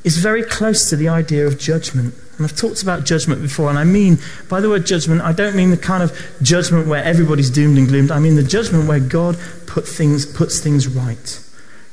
is 0.03 0.17
very 0.17 0.41
close 0.41 0.89
to 0.89 0.95
the 0.95 1.09
idea 1.09 1.45
of 1.45 1.59
judgment. 1.59 2.15
And 2.37 2.45
I've 2.45 2.55
talked 2.55 2.83
about 2.83 3.03
judgment 3.03 3.41
before, 3.41 3.69
and 3.69 3.79
I 3.79 3.83
mean, 3.83 4.19
by 4.47 4.61
the 4.61 4.69
word 4.69 4.85
judgment, 4.85 5.21
I 5.21 5.33
don't 5.33 5.55
mean 5.55 5.71
the 5.71 5.77
kind 5.77 6.03
of 6.03 6.15
judgment 6.41 6.87
where 6.87 7.03
everybody's 7.03 7.49
doomed 7.49 7.77
and 7.77 7.87
gloomed. 7.87 8.11
I 8.11 8.19
mean 8.19 8.35
the 8.35 8.43
judgment 8.43 8.87
where 8.87 8.99
God 8.99 9.37
put 9.65 9.87
things, 9.87 10.25
puts 10.25 10.59
things 10.59 10.87
right. 10.87 11.43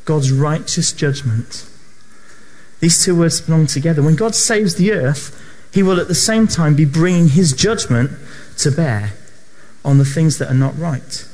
God's 0.05 0.31
righteous 0.31 0.93
judgment. 0.93 1.67
These 2.81 3.03
two 3.03 3.17
words 3.17 3.41
belong 3.41 3.67
together. 3.67 4.03
When 4.03 4.17
God 4.17 4.35
saves 4.35 4.75
the 4.75 4.93
earth, 4.93 5.41
he 5.73 5.83
will 5.83 5.99
at 5.99 6.09
the 6.09 6.15
same 6.15 6.47
time 6.47 6.77
be 6.77 6.85
bringing 6.85 7.29
his 7.29 7.55
judgment 7.55 8.11
to 8.59 8.71
bear 8.71 9.15
on 9.85 9.99
the 9.99 10.05
things 10.05 10.39
that 10.39 10.51
are 10.51 10.55
not 10.55 10.79
right. 10.79 11.27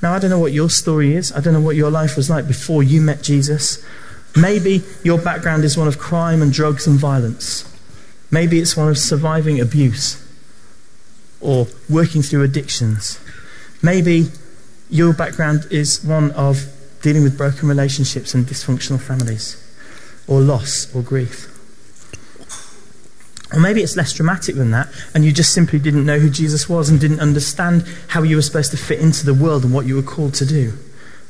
Now, 0.00 0.12
I 0.12 0.18
don't 0.18 0.30
know 0.30 0.38
what 0.38 0.52
your 0.52 0.70
story 0.70 1.16
is. 1.16 1.32
I 1.32 1.40
don't 1.40 1.54
know 1.54 1.60
what 1.60 1.76
your 1.76 1.90
life 1.90 2.16
was 2.16 2.30
like 2.30 2.46
before 2.46 2.82
you 2.82 3.00
met 3.00 3.22
Jesus. 3.22 3.84
Maybe 4.36 4.84
your 5.02 5.18
background 5.18 5.64
is 5.64 5.76
one 5.76 5.88
of 5.88 5.98
crime 5.98 6.42
and 6.42 6.52
drugs 6.52 6.86
and 6.86 6.98
violence. 6.98 7.64
Maybe 8.30 8.58
it's 8.58 8.76
one 8.76 8.88
of 8.88 8.98
surviving 8.98 9.60
abuse 9.60 10.22
or 11.40 11.66
working 11.88 12.22
through 12.22 12.42
addictions. 12.42 13.20
Maybe 13.82 14.26
your 14.90 15.12
background 15.12 15.66
is 15.70 16.04
one 16.04 16.30
of 16.32 16.72
dealing 17.02 17.22
with 17.22 17.36
broken 17.38 17.68
relationships 17.68 18.34
and 18.34 18.46
dysfunctional 18.46 19.00
families, 19.00 19.62
or 20.26 20.40
loss 20.40 20.92
or 20.94 21.02
grief. 21.02 21.52
Or 23.52 23.60
maybe 23.60 23.80
it's 23.80 23.96
less 23.96 24.12
dramatic 24.12 24.56
than 24.56 24.72
that, 24.72 24.88
and 25.14 25.24
you 25.24 25.30
just 25.30 25.52
simply 25.52 25.78
didn't 25.78 26.04
know 26.04 26.18
who 26.18 26.30
Jesus 26.30 26.68
was 26.68 26.88
and 26.88 27.00
didn't 27.00 27.20
understand 27.20 27.86
how 28.08 28.22
you 28.22 28.36
were 28.36 28.42
supposed 28.42 28.72
to 28.72 28.76
fit 28.76 28.98
into 28.98 29.24
the 29.24 29.34
world 29.34 29.62
and 29.62 29.72
what 29.72 29.86
you 29.86 29.94
were 29.94 30.02
called 30.02 30.34
to 30.34 30.46
do. 30.46 30.72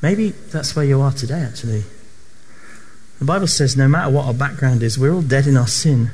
Maybe 0.00 0.30
that's 0.30 0.74
where 0.74 0.84
you 0.84 1.00
are 1.02 1.12
today, 1.12 1.40
actually. 1.40 1.84
The 3.18 3.24
Bible 3.26 3.46
says 3.46 3.76
no 3.76 3.88
matter 3.88 4.10
what 4.10 4.26
our 4.26 4.34
background 4.34 4.82
is, 4.82 4.98
we're 4.98 5.12
all 5.12 5.22
dead 5.22 5.46
in 5.46 5.56
our 5.56 5.66
sin 5.66 6.10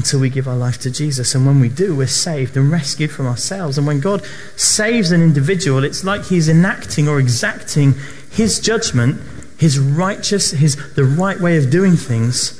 until 0.00 0.18
we 0.18 0.30
give 0.30 0.48
our 0.48 0.56
life 0.56 0.78
to 0.78 0.90
Jesus. 0.90 1.34
And 1.34 1.44
when 1.44 1.60
we 1.60 1.68
do, 1.68 1.94
we're 1.94 2.06
saved 2.06 2.56
and 2.56 2.72
rescued 2.72 3.10
from 3.10 3.26
ourselves. 3.26 3.76
And 3.76 3.86
when 3.86 4.00
God 4.00 4.24
saves 4.56 5.12
an 5.12 5.20
individual, 5.20 5.84
it's 5.84 6.04
like 6.04 6.24
He's 6.24 6.48
enacting 6.48 7.06
or 7.06 7.20
exacting 7.20 7.92
His 8.30 8.60
judgment, 8.60 9.20
His 9.58 9.78
righteous, 9.78 10.52
His 10.52 10.94
the 10.94 11.04
right 11.04 11.38
way 11.38 11.58
of 11.58 11.70
doing 11.70 11.96
things 11.96 12.58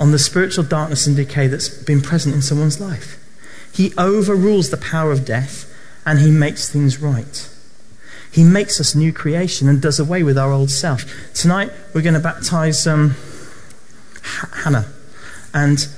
on 0.00 0.10
the 0.10 0.18
spiritual 0.18 0.64
darkness 0.64 1.06
and 1.06 1.14
decay 1.14 1.46
that's 1.46 1.68
been 1.68 2.00
present 2.00 2.34
in 2.34 2.42
someone's 2.42 2.80
life. 2.80 3.16
He 3.72 3.94
overrules 3.96 4.70
the 4.70 4.76
power 4.76 5.12
of 5.12 5.24
death 5.24 5.72
and 6.04 6.18
He 6.18 6.32
makes 6.32 6.68
things 6.68 6.98
right. 6.98 7.48
He 8.32 8.42
makes 8.42 8.80
us 8.80 8.96
new 8.96 9.12
creation 9.12 9.68
and 9.68 9.80
does 9.80 10.00
away 10.00 10.24
with 10.24 10.36
our 10.36 10.50
old 10.50 10.72
self. 10.72 11.04
Tonight, 11.34 11.70
we're 11.94 12.02
going 12.02 12.14
to 12.14 12.20
baptize 12.20 12.84
um, 12.84 13.14
Hannah. 14.64 14.88
And 15.54 15.88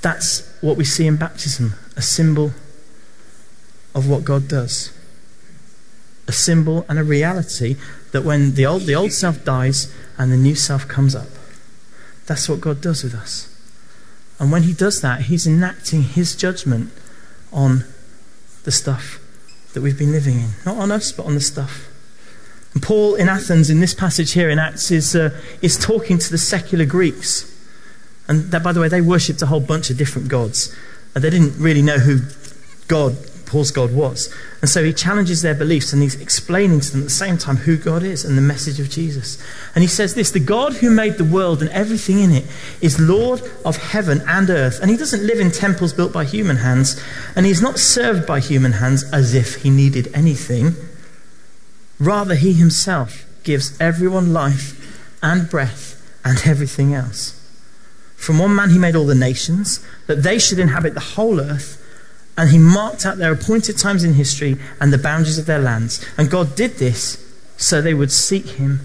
that's 0.00 0.48
what 0.60 0.76
we 0.76 0.84
see 0.84 1.06
in 1.06 1.16
baptism 1.16 1.74
a 1.96 2.02
symbol 2.02 2.52
of 3.94 4.08
what 4.08 4.24
God 4.24 4.48
does. 4.48 4.92
A 6.28 6.32
symbol 6.32 6.86
and 6.88 6.98
a 6.98 7.04
reality 7.04 7.76
that 8.12 8.22
when 8.22 8.54
the 8.54 8.64
old, 8.66 8.82
the 8.82 8.94
old 8.94 9.12
self 9.12 9.44
dies 9.44 9.92
and 10.16 10.30
the 10.30 10.36
new 10.36 10.54
self 10.54 10.86
comes 10.86 11.14
up. 11.14 11.28
That's 12.26 12.48
what 12.48 12.60
God 12.60 12.80
does 12.80 13.02
with 13.02 13.14
us. 13.14 13.52
And 14.38 14.52
when 14.52 14.62
He 14.62 14.72
does 14.72 15.00
that, 15.00 15.22
He's 15.22 15.46
enacting 15.46 16.02
His 16.02 16.36
judgment 16.36 16.92
on 17.52 17.84
the 18.64 18.70
stuff 18.70 19.18
that 19.72 19.82
we've 19.82 19.98
been 19.98 20.12
living 20.12 20.38
in. 20.38 20.50
Not 20.64 20.76
on 20.76 20.92
us, 20.92 21.10
but 21.10 21.26
on 21.26 21.34
the 21.34 21.40
stuff. 21.40 21.88
And 22.74 22.82
Paul 22.82 23.14
in 23.14 23.28
Athens, 23.28 23.70
in 23.70 23.80
this 23.80 23.94
passage 23.94 24.32
here 24.32 24.50
in 24.50 24.58
Acts, 24.58 24.90
is, 24.90 25.16
uh, 25.16 25.30
is 25.62 25.76
talking 25.76 26.18
to 26.18 26.30
the 26.30 26.38
secular 26.38 26.84
Greeks. 26.84 27.52
And 28.28 28.50
that, 28.52 28.62
by 28.62 28.72
the 28.72 28.80
way, 28.80 28.88
they 28.88 29.00
worshipped 29.00 29.42
a 29.42 29.46
whole 29.46 29.60
bunch 29.60 29.90
of 29.90 29.96
different 29.96 30.28
gods. 30.28 30.74
And 31.14 31.24
they 31.24 31.30
didn't 31.30 31.58
really 31.58 31.82
know 31.82 31.98
who 31.98 32.20
God, 32.86 33.16
Paul's 33.46 33.70
God, 33.70 33.92
was. 33.92 34.32
And 34.60 34.68
so 34.68 34.84
he 34.84 34.92
challenges 34.92 35.40
their 35.40 35.54
beliefs 35.54 35.92
and 35.92 36.02
he's 36.02 36.20
explaining 36.20 36.80
to 36.80 36.92
them 36.92 37.00
at 37.00 37.04
the 37.04 37.10
same 37.10 37.38
time 37.38 37.56
who 37.56 37.78
God 37.78 38.02
is 38.02 38.24
and 38.24 38.36
the 38.36 38.42
message 38.42 38.78
of 38.80 38.90
Jesus. 38.90 39.42
And 39.74 39.82
he 39.82 39.88
says 39.88 40.14
this 40.14 40.30
The 40.30 40.40
God 40.40 40.74
who 40.74 40.90
made 40.90 41.14
the 41.14 41.24
world 41.24 41.62
and 41.62 41.70
everything 41.70 42.20
in 42.20 42.30
it 42.30 42.44
is 42.82 43.00
Lord 43.00 43.40
of 43.64 43.76
heaven 43.76 44.22
and 44.28 44.50
earth. 44.50 44.78
And 44.80 44.90
he 44.90 44.96
doesn't 44.98 45.26
live 45.26 45.40
in 45.40 45.50
temples 45.50 45.94
built 45.94 46.12
by 46.12 46.24
human 46.24 46.58
hands. 46.58 47.02
And 47.34 47.46
he's 47.46 47.62
not 47.62 47.78
served 47.78 48.26
by 48.26 48.40
human 48.40 48.72
hands 48.72 49.04
as 49.10 49.34
if 49.34 49.62
he 49.62 49.70
needed 49.70 50.10
anything. 50.12 50.74
Rather, 51.98 52.34
he 52.34 52.52
himself 52.52 53.24
gives 53.42 53.80
everyone 53.80 54.34
life 54.34 54.74
and 55.22 55.48
breath 55.48 55.94
and 56.24 56.42
everything 56.44 56.92
else. 56.92 57.37
From 58.18 58.38
one 58.38 58.54
man 58.54 58.70
he 58.70 58.78
made 58.78 58.96
all 58.96 59.06
the 59.06 59.14
nations, 59.14 59.80
that 60.06 60.22
they 60.22 60.38
should 60.38 60.58
inhabit 60.58 60.92
the 60.92 61.00
whole 61.00 61.40
earth, 61.40 61.82
and 62.36 62.50
he 62.50 62.58
marked 62.58 63.06
out 63.06 63.16
their 63.16 63.32
appointed 63.32 63.78
times 63.78 64.04
in 64.04 64.14
history 64.14 64.58
and 64.80 64.92
the 64.92 64.98
boundaries 64.98 65.38
of 65.38 65.46
their 65.46 65.60
lands. 65.60 66.04
And 66.18 66.30
God 66.30 66.54
did 66.54 66.72
this 66.72 67.24
so 67.56 67.80
they 67.80 67.94
would 67.94 68.12
seek 68.12 68.46
him 68.50 68.80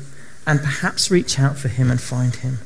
and 0.48 0.62
perhaps 0.62 1.12
reach 1.12 1.39
out 1.39 1.58
for 1.58 1.67
him 1.67 1.91
and 1.91 2.00
find 2.00 2.36
him. 2.38 2.60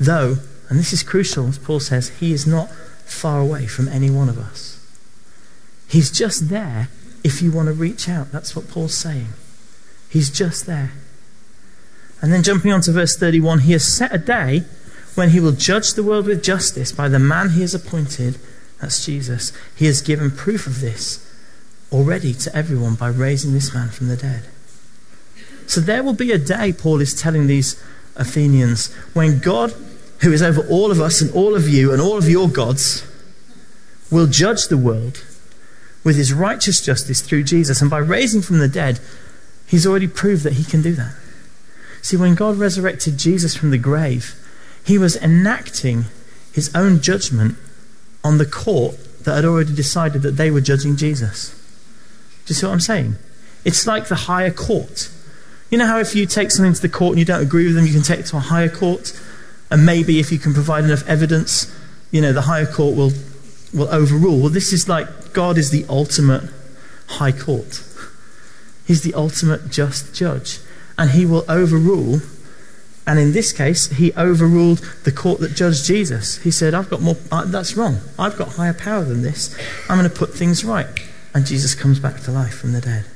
Though, 0.00 0.36
and 0.68 0.78
this 0.78 0.92
is 0.92 1.02
crucial, 1.02 1.48
as 1.48 1.58
Paul 1.58 1.80
says, 1.80 2.08
he 2.20 2.32
is 2.32 2.46
not 2.46 2.70
far 3.04 3.40
away 3.40 3.66
from 3.66 3.88
any 3.88 4.10
one 4.10 4.28
of 4.28 4.38
us. 4.38 4.80
He's 5.88 6.10
just 6.10 6.48
there 6.48 6.88
if 7.24 7.42
you 7.42 7.50
want 7.50 7.66
to 7.66 7.74
reach 7.74 8.08
out. 8.08 8.32
That's 8.32 8.54
what 8.54 8.68
Paul's 8.68 8.94
saying. 8.94 9.28
He's 10.08 10.30
just 10.30 10.66
there. 10.66 10.92
And 12.20 12.32
then 12.32 12.42
jumping 12.42 12.72
on 12.72 12.80
to 12.82 12.92
verse 12.92 13.16
31, 13.16 13.60
he 13.60 13.72
has 13.72 13.84
set 13.84 14.14
a 14.14 14.18
day 14.18 14.64
when 15.18 15.30
he 15.30 15.40
will 15.40 15.50
judge 15.50 15.94
the 15.94 16.02
world 16.04 16.26
with 16.26 16.44
justice 16.44 16.92
by 16.92 17.08
the 17.08 17.18
man 17.18 17.50
he 17.50 17.60
has 17.62 17.74
appointed, 17.74 18.38
that's 18.80 19.04
Jesus, 19.04 19.52
he 19.74 19.86
has 19.86 20.00
given 20.00 20.30
proof 20.30 20.64
of 20.68 20.80
this 20.80 21.28
already 21.90 22.32
to 22.32 22.54
everyone 22.54 22.94
by 22.94 23.08
raising 23.08 23.52
this 23.52 23.74
man 23.74 23.88
from 23.88 24.06
the 24.06 24.16
dead. 24.16 24.44
So 25.66 25.80
there 25.80 26.04
will 26.04 26.12
be 26.12 26.30
a 26.30 26.38
day, 26.38 26.72
Paul 26.72 27.00
is 27.00 27.20
telling 27.20 27.48
these 27.48 27.82
Athenians, 28.14 28.94
when 29.12 29.40
God, 29.40 29.72
who 30.20 30.32
is 30.32 30.40
over 30.40 30.64
all 30.68 30.92
of 30.92 31.00
us 31.00 31.20
and 31.20 31.32
all 31.32 31.56
of 31.56 31.68
you 31.68 31.92
and 31.92 32.00
all 32.00 32.16
of 32.16 32.28
your 32.28 32.48
gods, 32.48 33.04
will 34.12 34.28
judge 34.28 34.68
the 34.68 34.78
world 34.78 35.24
with 36.04 36.14
his 36.14 36.32
righteous 36.32 36.80
justice 36.80 37.22
through 37.22 37.42
Jesus. 37.42 37.80
And 37.80 37.90
by 37.90 37.98
raising 37.98 38.40
from 38.40 38.60
the 38.60 38.68
dead, 38.68 39.00
he's 39.66 39.84
already 39.84 40.06
proved 40.06 40.44
that 40.44 40.52
he 40.52 40.64
can 40.64 40.80
do 40.80 40.94
that. 40.94 41.16
See, 42.02 42.16
when 42.16 42.36
God 42.36 42.56
resurrected 42.56 43.18
Jesus 43.18 43.56
from 43.56 43.70
the 43.70 43.78
grave, 43.78 44.36
he 44.88 44.96
was 44.96 45.16
enacting 45.16 46.06
his 46.50 46.74
own 46.74 47.02
judgment 47.02 47.58
on 48.24 48.38
the 48.38 48.46
court 48.46 48.96
that 49.24 49.34
had 49.34 49.44
already 49.44 49.74
decided 49.74 50.22
that 50.22 50.38
they 50.38 50.50
were 50.50 50.62
judging 50.62 50.96
Jesus. 50.96 51.50
Do 52.46 52.52
you 52.52 52.54
see 52.54 52.64
what 52.64 52.72
I'm 52.72 52.80
saying? 52.80 53.16
It's 53.66 53.86
like 53.86 54.08
the 54.08 54.14
higher 54.14 54.50
court. 54.50 55.10
You 55.68 55.76
know 55.76 55.86
how 55.86 55.98
if 55.98 56.14
you 56.14 56.24
take 56.24 56.50
something 56.50 56.72
to 56.72 56.80
the 56.80 56.88
court 56.88 57.10
and 57.10 57.18
you 57.18 57.26
don't 57.26 57.42
agree 57.42 57.66
with 57.66 57.74
them, 57.74 57.84
you 57.84 57.92
can 57.92 58.02
take 58.02 58.20
it 58.20 58.26
to 58.28 58.38
a 58.38 58.40
higher 58.40 58.70
court? 58.70 59.12
And 59.70 59.84
maybe 59.84 60.20
if 60.20 60.32
you 60.32 60.38
can 60.38 60.54
provide 60.54 60.84
enough 60.84 61.06
evidence, 61.06 61.70
you 62.10 62.22
know, 62.22 62.32
the 62.32 62.42
higher 62.42 62.64
court 62.64 62.96
will, 62.96 63.12
will 63.74 63.90
overrule. 63.90 64.40
Well, 64.40 64.48
this 64.48 64.72
is 64.72 64.88
like 64.88 65.34
God 65.34 65.58
is 65.58 65.70
the 65.70 65.84
ultimate 65.90 66.44
high 67.08 67.32
court. 67.32 67.84
He's 68.86 69.02
the 69.02 69.12
ultimate 69.12 69.70
just 69.70 70.14
judge. 70.14 70.60
And 70.96 71.10
he 71.10 71.26
will 71.26 71.44
overrule 71.46 72.22
and 73.08 73.18
in 73.18 73.32
this 73.32 73.54
case, 73.54 73.88
he 73.88 74.12
overruled 74.18 74.80
the 75.04 75.10
court 75.10 75.40
that 75.40 75.56
judged 75.56 75.86
Jesus. 75.86 76.36
He 76.42 76.50
said, 76.50 76.74
I've 76.74 76.90
got 76.90 77.00
more, 77.00 77.16
uh, 77.32 77.46
that's 77.46 77.74
wrong. 77.74 78.00
I've 78.18 78.36
got 78.36 78.48
higher 78.48 78.74
power 78.74 79.02
than 79.02 79.22
this. 79.22 79.56
I'm 79.88 79.96
going 79.96 80.08
to 80.08 80.14
put 80.14 80.34
things 80.34 80.62
right. 80.62 80.86
And 81.32 81.46
Jesus 81.46 81.74
comes 81.74 81.98
back 81.98 82.20
to 82.20 82.30
life 82.30 82.52
from 82.52 82.72
the 82.72 82.82
dead. 82.82 83.06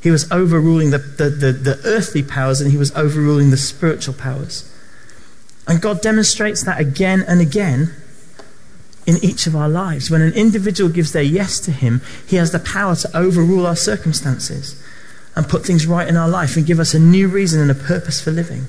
He 0.00 0.12
was 0.12 0.30
overruling 0.30 0.92
the, 0.92 0.98
the, 0.98 1.30
the, 1.30 1.52
the 1.52 1.80
earthly 1.84 2.22
powers 2.22 2.60
and 2.60 2.70
he 2.70 2.78
was 2.78 2.94
overruling 2.94 3.50
the 3.50 3.56
spiritual 3.56 4.14
powers. 4.14 4.72
And 5.66 5.82
God 5.82 6.00
demonstrates 6.00 6.62
that 6.62 6.80
again 6.80 7.24
and 7.26 7.40
again 7.40 7.92
in 9.04 9.16
each 9.16 9.48
of 9.48 9.56
our 9.56 9.68
lives. 9.68 10.12
When 10.12 10.22
an 10.22 10.32
individual 10.34 10.90
gives 10.90 11.10
their 11.10 11.24
yes 11.24 11.58
to 11.60 11.72
Him, 11.72 12.02
He 12.28 12.36
has 12.36 12.52
the 12.52 12.60
power 12.60 12.94
to 12.94 13.16
overrule 13.16 13.66
our 13.66 13.74
circumstances 13.74 14.80
and 15.36 15.48
put 15.48 15.64
things 15.64 15.86
right 15.86 16.08
in 16.08 16.16
our 16.16 16.28
life 16.28 16.56
and 16.56 16.66
give 16.66 16.80
us 16.80 16.94
a 16.94 16.98
new 16.98 17.28
reason 17.28 17.60
and 17.60 17.70
a 17.70 17.74
purpose 17.74 18.20
for 18.20 18.30
living. 18.30 18.66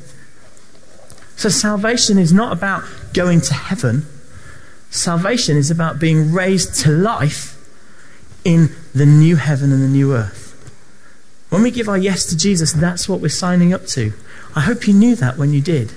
So, 1.37 1.49
salvation 1.49 2.17
is 2.17 2.33
not 2.33 2.51
about 2.51 2.83
going 3.13 3.41
to 3.41 3.53
heaven, 3.53 4.05
salvation 4.89 5.55
is 5.55 5.71
about 5.71 5.99
being 5.99 6.33
raised 6.33 6.75
to 6.81 6.91
life 6.91 7.53
in 8.43 8.69
the 8.93 9.05
new 9.05 9.37
heaven 9.37 9.71
and 9.71 9.81
the 9.81 9.87
new 9.87 10.13
earth. 10.13 10.45
When 11.49 11.63
we 11.63 11.71
give 11.71 11.87
our 11.87 11.97
yes 11.97 12.25
to 12.27 12.37
Jesus, 12.37 12.73
that's 12.73 13.07
what 13.07 13.21
we're 13.21 13.29
signing 13.29 13.73
up 13.73 13.85
to. 13.87 14.13
I 14.55 14.61
hope 14.61 14.87
you 14.87 14.93
knew 14.93 15.15
that 15.15 15.37
when 15.37 15.53
you 15.53 15.61
did. 15.61 15.93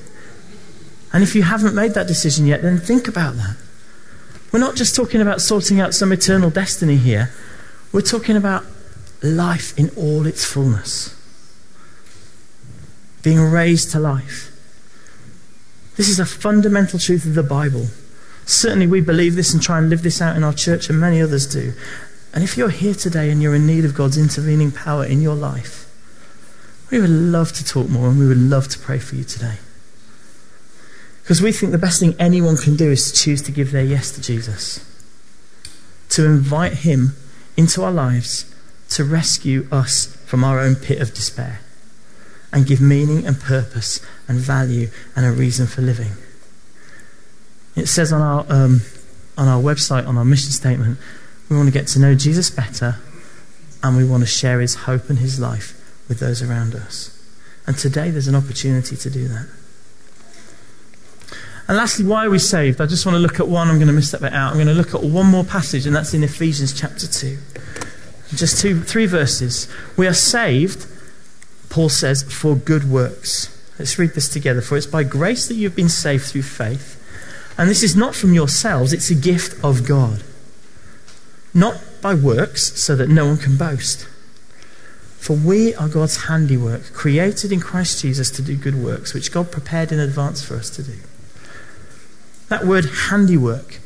And 1.13 1.25
if 1.25 1.35
you 1.35 1.43
haven't 1.43 1.75
made 1.75 1.95
that 1.95 2.07
decision 2.07 2.47
yet, 2.47 2.63
then 2.63 2.79
think 2.79 3.09
about 3.09 3.35
that. 3.37 3.57
We're 4.53 4.61
not 4.61 4.77
just 4.77 4.95
talking 4.95 5.21
about 5.21 5.41
sorting 5.41 5.81
out 5.81 5.95
some 5.95 6.13
eternal 6.13 6.51
destiny 6.51 6.97
here. 6.97 7.33
We're 7.93 8.01
talking 8.03 8.37
about 8.37 8.65
life 9.23 9.79
in 9.79 9.91
all 9.97 10.27
its 10.27 10.45
fullness. 10.45 11.17
being 13.23 13.39
raised 13.39 13.91
to 13.91 14.01
life. 14.01 14.51
This 15.97 16.09
is 16.09 16.19
a 16.19 16.25
fundamental 16.25 16.99
truth 16.99 17.27
of 17.27 17.35
the 17.35 17.43
Bible. 17.43 17.89
Certainly, 18.47 18.87
we 18.87 19.03
believe 19.03 19.35
this 19.35 19.53
and 19.53 19.63
try 19.63 19.79
and 19.79 19.91
live 19.91 20.03
this 20.03 20.23
out 20.23 20.37
in 20.37 20.43
our 20.43 20.55
church, 20.55 20.89
and 20.89 20.99
many 20.99 21.21
others 21.21 21.47
do. 21.47 21.75
And 22.33 22.43
if 22.43 22.57
you're 22.57 22.71
here 22.71 22.95
today 22.95 23.31
and 23.31 23.43
you're 23.43 23.55
in 23.55 23.67
need 23.67 23.85
of 23.85 23.95
God's 23.95 24.17
intervening 24.17 24.73
power 24.73 25.05
in 25.05 25.21
your 25.21 25.35
life, 25.35 25.87
we 26.91 26.99
would 26.99 27.11
love 27.11 27.53
to 27.53 27.65
talk 27.65 27.89
more 27.89 28.09
and 28.09 28.19
we 28.19 28.27
would 28.27 28.39
love 28.39 28.69
to 28.69 28.79
pray 28.79 28.99
for 28.99 29.17
you 29.17 29.25
today. 29.25 29.59
Because 31.23 31.43
we 31.43 31.53
think 31.53 31.73
the 31.73 31.79
best 31.79 32.01
thing 32.01 32.15
anyone 32.19 32.57
can 32.57 32.77
do 32.77 32.91
is 32.91 33.13
to 33.13 33.19
choose 33.19 33.43
to 33.43 33.53
give 33.53 33.71
their 33.71 33.85
yes 33.85 34.11
to 34.13 34.21
Jesus, 34.21 34.85
to 36.09 36.25
invite 36.25 36.79
Him 36.79 37.15
into 37.57 37.85
our 37.85 37.93
lives 37.93 38.50
to 38.91 39.05
rescue 39.05 39.67
us 39.71 40.07
from 40.27 40.45
our 40.45 40.61
own 40.61 40.75
pit 40.75 41.01
of 41.01 41.15
despair 41.15 41.61
and 42.53 42.67
give 42.67 42.81
meaning 42.81 43.27
and 43.27 43.41
purpose 43.41 44.05
and 44.29 44.39
value 44.39 44.89
and 45.15 45.25
a 45.25 45.31
reason 45.31 45.67
for 45.67 45.83
living. 45.83 46.13
It 47.77 47.87
says 47.87 48.13
on 48.13 48.21
our, 48.21 48.45
um, 48.49 48.83
on 49.39 49.49
our 49.49 49.63
website, 49.63 50.07
on 50.07 50.19
our 50.19 50.25
mission 50.25 50.51
statement, 50.51 50.99
we 51.49 51.57
want 51.57 51.69
to 51.69 51.73
get 51.73 51.87
to 51.89 52.01
know 52.01 52.15
Jesus 52.15 52.51
better 52.51 52.97
and 53.83 53.97
we 53.97 54.05
want 54.05 54.23
to 54.23 54.27
share 54.27 54.61
his 54.61 54.75
hope 54.75 55.09
and 55.09 55.19
his 55.19 55.41
life 55.41 55.77
with 56.09 56.19
those 56.19 56.43
around 56.43 56.75
us. 56.75 57.17
And 57.67 57.79
today 57.79 58.11
there's 58.11 58.29
an 58.29 58.35
opportunity 58.35 58.97
to 58.97 59.11
do 59.11 59.29
that. 59.29 59.49
And 61.69 61.77
lastly, 61.77 62.05
why 62.05 62.27
are 62.27 62.31
we 62.31 62.41
saved? 62.41 62.81
I 62.81 62.87
just 62.87 63.07
want 63.07 63.15
to 63.15 63.21
look 63.21 63.39
at 63.39 63.47
one. 63.47 63.69
I'm 63.69 63.77
going 63.77 63.87
to 63.87 63.93
miss 63.93 64.11
that 64.11 64.21
bit 64.21 64.33
out. 64.33 64.51
I'm 64.51 64.57
going 64.57 64.67
to 64.67 64.75
look 64.75 64.93
at 64.93 65.05
one 65.05 65.27
more 65.27 65.45
passage, 65.45 65.87
and 65.87 65.95
that's 65.95 66.13
in 66.13 66.25
Ephesians 66.25 66.73
chapter 66.73 67.07
2. 67.07 67.39
Just 68.35 68.61
two, 68.61 68.83
three 68.83 69.07
verses. 69.07 69.69
We 69.97 70.07
are 70.07 70.15
saved, 70.15 70.87
Paul 71.69 71.89
says, 71.89 72.23
for 72.23 72.55
good 72.55 72.91
works. 72.91 73.57
Let's 73.79 73.99
read 73.99 74.15
this 74.15 74.29
together. 74.29 74.61
For 74.61 74.77
it's 74.77 74.87
by 74.87 75.05
grace 75.05 75.49
that 75.49 75.55
you've 75.55 75.75
been 75.75 75.89
saved 75.89 76.25
through 76.25 76.43
faith. 76.43 76.97
And 77.59 77.69
this 77.69 77.83
is 77.83 77.97
not 77.97 78.15
from 78.15 78.35
yourselves, 78.35 78.93
it's 78.93 79.11
a 79.11 79.15
gift 79.15 79.63
of 79.65 79.87
God. 79.87 80.23
Not 81.53 81.81
by 82.01 82.15
works, 82.15 82.81
so 82.81 82.95
that 82.97 83.09
no 83.09 83.27
one 83.27 83.37
can 83.37 83.57
boast. 83.57 84.07
For 85.19 85.35
we 85.35 85.75
are 85.75 85.89
God's 85.89 86.25
handiwork, 86.25 86.93
created 86.93 87.53
in 87.53 87.61
Christ 87.61 88.01
Jesus 88.01 88.31
to 88.31 88.43
do 88.43 88.57
good 88.57 88.77
works, 88.77 89.13
which 89.13 89.33
God 89.33 89.51
prepared 89.53 89.93
in 89.93 89.99
advance 89.99 90.43
for 90.43 90.57
us 90.57 90.71
to 90.71 90.83
do. 90.83 90.97
That 92.49 92.65
word 92.65 92.87
handiwork, 93.11 93.81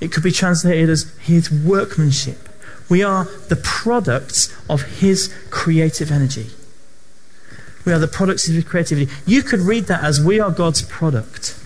it 0.00 0.12
could 0.12 0.22
be 0.22 0.30
translated 0.30 0.88
as 0.88 1.12
his 1.18 1.50
workmanship. 1.50 2.48
We 2.92 3.02
are 3.02 3.24
the 3.48 3.56
products 3.56 4.54
of 4.68 4.82
his 4.82 5.34
creative 5.48 6.12
energy. 6.12 6.50
We 7.86 7.92
are 7.94 7.98
the 7.98 8.06
products 8.06 8.46
of 8.50 8.54
his 8.54 8.64
creativity. 8.64 9.10
You 9.24 9.42
could 9.42 9.60
read 9.60 9.84
that 9.84 10.04
as 10.04 10.22
we 10.22 10.40
are 10.40 10.50
God's 10.50 10.82
product. 10.82 11.58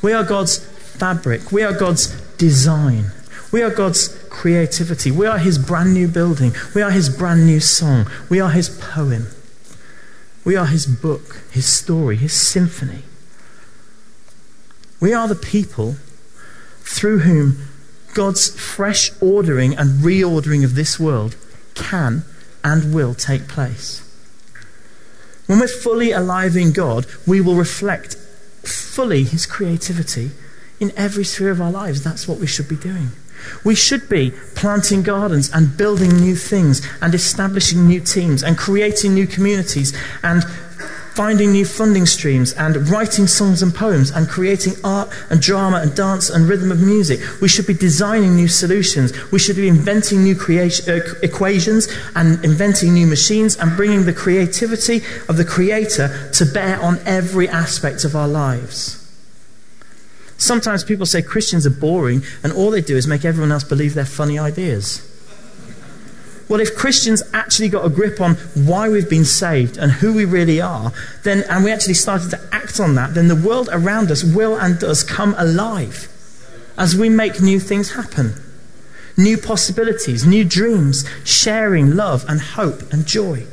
We 0.00 0.14
are 0.14 0.24
God's 0.24 0.56
fabric. 0.58 1.52
We 1.52 1.62
are 1.64 1.74
God's 1.74 2.18
design. 2.38 3.12
We 3.52 3.60
are 3.62 3.68
God's 3.68 4.08
creativity. 4.30 5.10
We 5.10 5.26
are 5.26 5.36
His 5.36 5.58
brand 5.58 5.92
new 5.92 6.08
building. 6.08 6.54
We 6.74 6.80
are 6.80 6.90
His 6.90 7.10
brand 7.10 7.44
new 7.44 7.60
song. 7.60 8.06
We 8.30 8.40
are 8.40 8.50
His 8.50 8.70
poem. 8.70 9.26
We 10.46 10.56
are 10.56 10.64
His 10.64 10.86
book, 10.86 11.42
His 11.50 11.66
story, 11.66 12.16
His 12.16 12.32
symphony. 12.32 13.02
We 14.98 15.12
are 15.12 15.28
the 15.28 15.34
people 15.34 15.96
through 16.84 17.18
whom 17.18 17.69
God's 18.14 18.48
fresh 18.58 19.10
ordering 19.20 19.76
and 19.76 20.00
reordering 20.02 20.64
of 20.64 20.74
this 20.74 20.98
world 20.98 21.36
can 21.74 22.24
and 22.64 22.94
will 22.94 23.14
take 23.14 23.48
place. 23.48 24.06
When 25.46 25.58
we're 25.58 25.68
fully 25.68 26.12
alive 26.12 26.56
in 26.56 26.72
God, 26.72 27.06
we 27.26 27.40
will 27.40 27.56
reflect 27.56 28.14
fully 28.62 29.24
His 29.24 29.46
creativity 29.46 30.30
in 30.78 30.92
every 30.96 31.24
sphere 31.24 31.50
of 31.50 31.60
our 31.60 31.70
lives. 31.70 32.02
That's 32.02 32.28
what 32.28 32.38
we 32.38 32.46
should 32.46 32.68
be 32.68 32.76
doing. 32.76 33.10
We 33.64 33.74
should 33.74 34.08
be 34.08 34.32
planting 34.54 35.02
gardens 35.02 35.50
and 35.52 35.76
building 35.76 36.16
new 36.16 36.36
things 36.36 36.86
and 37.00 37.14
establishing 37.14 37.86
new 37.86 38.00
teams 38.00 38.42
and 38.42 38.56
creating 38.56 39.14
new 39.14 39.26
communities 39.26 39.96
and 40.22 40.44
finding 41.20 41.52
new 41.52 41.66
funding 41.66 42.06
streams 42.06 42.54
and 42.54 42.88
writing 42.88 43.26
songs 43.26 43.62
and 43.62 43.74
poems 43.74 44.08
and 44.08 44.26
creating 44.26 44.72
art 44.82 45.06
and 45.28 45.38
drama 45.42 45.76
and 45.76 45.94
dance 45.94 46.30
and 46.30 46.48
rhythm 46.48 46.72
of 46.72 46.80
music. 46.80 47.20
We 47.42 47.48
should 47.48 47.66
be 47.66 47.74
designing 47.74 48.34
new 48.34 48.48
solutions. 48.48 49.12
We 49.30 49.38
should 49.38 49.56
be 49.56 49.68
inventing 49.68 50.22
new 50.22 50.34
creation, 50.34 50.88
uh, 50.88 51.00
equations 51.22 51.88
and 52.16 52.42
inventing 52.42 52.94
new 52.94 53.06
machines 53.06 53.58
and 53.58 53.76
bringing 53.76 54.06
the 54.06 54.14
creativity 54.14 55.02
of 55.28 55.36
the 55.36 55.44
Creator 55.44 56.30
to 56.32 56.46
bear 56.46 56.80
on 56.80 56.98
every 57.04 57.50
aspect 57.50 58.06
of 58.06 58.16
our 58.16 58.26
lives. 58.26 58.96
Sometimes 60.38 60.84
people 60.84 61.04
say 61.04 61.20
Christians 61.20 61.66
are 61.66 61.78
boring 61.86 62.22
and 62.42 62.50
all 62.50 62.70
they 62.70 62.80
do 62.80 62.96
is 62.96 63.06
make 63.06 63.26
everyone 63.26 63.52
else 63.52 63.64
believe 63.64 63.92
their 63.92 64.06
funny 64.06 64.38
ideas. 64.38 65.09
Well, 66.50 66.58
if 66.58 66.74
Christians 66.74 67.22
actually 67.32 67.68
got 67.68 67.86
a 67.86 67.88
grip 67.88 68.20
on 68.20 68.34
why 68.54 68.88
we've 68.88 69.08
been 69.08 69.24
saved 69.24 69.76
and 69.76 69.92
who 69.92 70.12
we 70.12 70.24
really 70.24 70.60
are, 70.60 70.92
then, 71.22 71.44
and 71.48 71.62
we 71.62 71.70
actually 71.70 71.94
started 71.94 72.28
to 72.30 72.40
act 72.50 72.80
on 72.80 72.96
that, 72.96 73.14
then 73.14 73.28
the 73.28 73.36
world 73.36 73.68
around 73.70 74.10
us 74.10 74.24
will 74.24 74.56
and 74.56 74.76
does 74.76 75.04
come 75.04 75.36
alive 75.38 76.08
as 76.76 76.96
we 76.96 77.08
make 77.08 77.40
new 77.40 77.60
things 77.60 77.92
happen. 77.92 78.34
New 79.16 79.38
possibilities, 79.38 80.26
new 80.26 80.44
dreams, 80.44 81.08
sharing 81.24 81.94
love 81.94 82.24
and 82.28 82.40
hope 82.40 82.92
and 82.92 83.06
joy. 83.06 83.46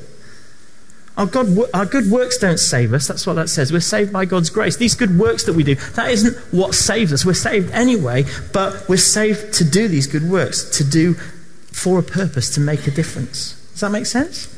Our, 1.18 1.28
God, 1.28 1.56
our 1.76 1.86
good 1.86 2.10
works 2.10 2.40
don't 2.40 2.60
save 2.60 2.94
us. 2.94 3.08
That's 3.08 3.28
what 3.28 3.36
that 3.36 3.50
says. 3.50 3.72
We're 3.72 3.80
saved 3.80 4.12
by 4.12 4.26
God's 4.26 4.50
grace. 4.50 4.76
These 4.76 4.96
good 4.96 5.20
works 5.20 5.44
that 5.44 5.54
we 5.54 5.64
do, 5.64 5.76
that 5.76 6.10
isn't 6.10 6.36
what 6.52 6.74
saves 6.74 7.14
us. 7.14 7.24
We're 7.24 7.36
saved 7.36 7.70
anyway, 7.74 8.26
but 8.54 8.90
we're 8.90 8.98
saved 8.98 9.54
to 9.56 9.64
do 9.64 9.88
these 9.88 10.08
good 10.08 10.28
works, 10.28 10.78
to 10.80 10.84
do 10.84 11.16
for 11.78 12.00
a 12.00 12.04
purpose, 12.04 12.50
to 12.56 12.60
make 12.60 12.88
a 12.88 12.92
difference. 12.92 13.54
Does 13.72 13.82
that 13.82 13.92
make 13.92 14.08
sense? 14.08 14.54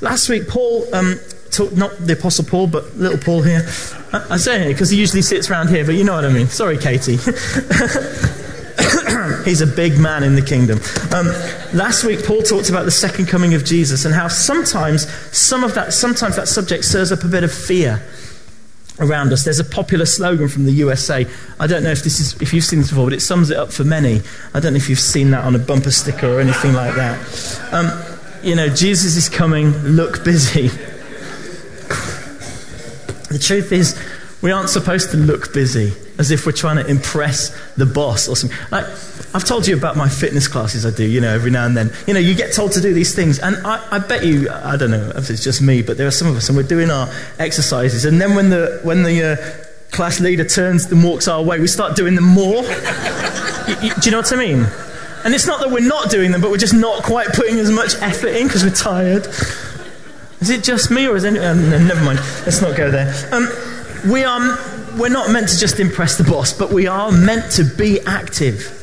Last 0.00 0.28
week, 0.28 0.48
Paul 0.48 0.92
um, 0.94 1.18
talked, 1.50 1.76
not 1.76 1.90
the 1.98 2.14
Apostle 2.14 2.46
Paul, 2.46 2.68
but 2.68 2.96
little 2.96 3.18
Paul 3.18 3.42
here. 3.42 3.68
I, 4.12 4.38
say 4.38 4.64
it 4.64 4.72
because 4.72 4.90
he 4.90 4.98
usually 4.98 5.22
sits 5.22 5.50
around 5.50 5.68
here, 5.68 5.84
but 5.84 5.94
you 5.94 6.04
know 6.04 6.14
what 6.14 6.24
I 6.24 6.32
mean. 6.32 6.46
Sorry, 6.46 6.78
Katie. 6.78 7.16
He's 9.44 9.60
a 9.60 9.66
big 9.66 9.98
man 9.98 10.22
in 10.22 10.34
the 10.34 10.42
kingdom. 10.42 10.80
Um, 11.12 11.26
last 11.76 12.04
week, 12.04 12.24
Paul 12.24 12.40
talked 12.42 12.70
about 12.70 12.86
the 12.86 12.90
second 12.90 13.26
coming 13.26 13.52
of 13.54 13.64
Jesus 13.64 14.06
and 14.06 14.14
how 14.14 14.28
sometimes 14.28 15.10
some 15.36 15.64
of 15.64 15.74
that, 15.74 15.92
sometimes 15.92 16.36
that 16.36 16.48
subject 16.48 16.84
stirs 16.84 17.12
up 17.12 17.24
a 17.24 17.28
bit 17.28 17.44
of 17.44 17.52
fear 17.52 18.02
around 19.00 19.32
us. 19.32 19.44
There's 19.44 19.58
a 19.58 19.64
popular 19.64 20.06
slogan 20.06 20.48
from 20.48 20.64
the 20.64 20.72
USA. 20.72 21.26
I 21.58 21.66
don't 21.66 21.82
know 21.82 21.90
if 21.90 22.02
this 22.02 22.20
is 22.20 22.40
if 22.40 22.52
you've 22.52 22.64
seen 22.64 22.80
this 22.80 22.90
before, 22.90 23.06
but 23.06 23.12
it 23.12 23.20
sums 23.20 23.50
it 23.50 23.56
up 23.56 23.72
for 23.72 23.84
many. 23.84 24.20
I 24.54 24.60
don't 24.60 24.72
know 24.72 24.78
if 24.78 24.88
you've 24.88 24.98
seen 24.98 25.30
that 25.30 25.44
on 25.44 25.54
a 25.54 25.58
bumper 25.58 25.90
sticker 25.90 26.26
or 26.26 26.40
anything 26.40 26.72
like 26.72 26.94
that. 26.96 27.72
Um, 27.72 27.90
you 28.42 28.54
know, 28.54 28.68
Jesus 28.68 29.16
is 29.16 29.28
coming. 29.28 29.70
Look 29.84 30.24
busy. 30.24 30.70
The 33.28 33.38
truth 33.38 33.72
is, 33.72 33.94
we 34.40 34.52
aren't 34.52 34.70
supposed 34.70 35.10
to 35.10 35.18
look 35.18 35.52
busy 35.52 35.92
as 36.18 36.30
if 36.30 36.46
we're 36.46 36.52
trying 36.52 36.76
to 36.76 36.86
impress 36.86 37.50
the 37.74 37.84
boss 37.84 38.26
or 38.26 38.36
something. 38.36 38.56
Like, 38.70 38.86
I've 39.38 39.44
told 39.44 39.68
you 39.68 39.76
about 39.76 39.96
my 39.96 40.08
fitness 40.08 40.48
classes 40.48 40.84
I 40.84 40.90
do, 40.90 41.04
you 41.04 41.20
know, 41.20 41.32
every 41.32 41.52
now 41.52 41.64
and 41.64 41.76
then. 41.76 41.92
You 42.08 42.14
know, 42.14 42.18
you 42.18 42.34
get 42.34 42.52
told 42.52 42.72
to 42.72 42.80
do 42.80 42.92
these 42.92 43.14
things, 43.14 43.38
and 43.38 43.56
I, 43.64 43.86
I 43.88 44.00
bet 44.00 44.26
you, 44.26 44.50
I 44.50 44.76
don't 44.76 44.90
know 44.90 45.12
if 45.14 45.30
it's 45.30 45.44
just 45.44 45.62
me, 45.62 45.80
but 45.80 45.96
there 45.96 46.08
are 46.08 46.10
some 46.10 46.26
of 46.26 46.34
us, 46.34 46.48
and 46.48 46.56
we're 46.58 46.64
doing 46.64 46.90
our 46.90 47.08
exercises, 47.38 48.04
and 48.04 48.20
then 48.20 48.34
when 48.34 48.50
the, 48.50 48.80
when 48.82 49.04
the 49.04 49.22
uh, 49.22 49.94
class 49.94 50.18
leader 50.18 50.44
turns 50.44 50.90
and 50.90 51.04
walks 51.04 51.28
our 51.28 51.40
way, 51.40 51.60
we 51.60 51.68
start 51.68 51.94
doing 51.94 52.16
them 52.16 52.24
more. 52.24 52.64
you, 53.68 53.76
you, 53.80 53.94
do 53.94 54.06
you 54.06 54.10
know 54.10 54.18
what 54.18 54.32
I 54.32 54.36
mean? 54.36 54.66
And 55.24 55.32
it's 55.32 55.46
not 55.46 55.60
that 55.60 55.70
we're 55.70 55.86
not 55.86 56.10
doing 56.10 56.32
them, 56.32 56.40
but 56.40 56.50
we're 56.50 56.56
just 56.56 56.74
not 56.74 57.04
quite 57.04 57.28
putting 57.28 57.60
as 57.60 57.70
much 57.70 57.94
effort 58.00 58.34
in 58.34 58.48
because 58.48 58.64
we're 58.64 58.70
tired. 58.70 59.24
Is 60.40 60.50
it 60.50 60.64
just 60.64 60.90
me, 60.90 61.06
or 61.06 61.14
is 61.14 61.24
anyone? 61.24 61.46
Um, 61.46 61.70
no, 61.70 61.78
never 61.78 62.04
mind. 62.04 62.18
Let's 62.44 62.60
not 62.60 62.76
go 62.76 62.90
there. 62.90 63.14
Um, 63.32 63.48
we 64.10 64.24
are, 64.24 64.40
we're 64.98 65.10
not 65.10 65.30
meant 65.30 65.48
to 65.50 65.56
just 65.56 65.78
impress 65.78 66.18
the 66.18 66.24
boss, 66.24 66.52
but 66.52 66.72
we 66.72 66.88
are 66.88 67.12
meant 67.12 67.52
to 67.52 67.62
be 67.62 68.00
active. 68.00 68.74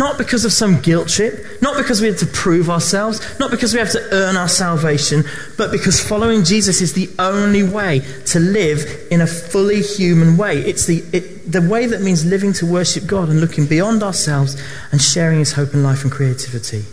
Not 0.00 0.16
because 0.16 0.46
of 0.46 0.52
some 0.54 0.80
guilt 0.80 1.08
trip, 1.08 1.60
not 1.60 1.76
because 1.76 2.00
we 2.00 2.06
have 2.06 2.16
to 2.20 2.26
prove 2.26 2.70
ourselves, 2.70 3.20
not 3.38 3.50
because 3.50 3.74
we 3.74 3.80
have 3.80 3.90
to 3.90 4.02
earn 4.12 4.34
our 4.34 4.48
salvation, 4.48 5.24
but 5.58 5.70
because 5.70 6.00
following 6.00 6.42
Jesus 6.42 6.80
is 6.80 6.94
the 6.94 7.10
only 7.18 7.62
way 7.62 8.00
to 8.24 8.40
live 8.40 8.80
in 9.10 9.20
a 9.20 9.26
fully 9.26 9.82
human 9.82 10.38
way. 10.38 10.56
It's 10.56 10.86
the, 10.86 11.04
it, 11.12 11.52
the 11.52 11.60
way 11.60 11.84
that 11.84 12.00
means 12.00 12.24
living 12.24 12.54
to 12.54 12.64
worship 12.64 13.06
God 13.06 13.28
and 13.28 13.42
looking 13.42 13.66
beyond 13.66 14.02
ourselves 14.02 14.58
and 14.90 15.02
sharing 15.02 15.38
His 15.38 15.52
hope 15.52 15.74
and 15.74 15.82
life 15.82 16.02
and 16.02 16.10
creativity. 16.10 16.86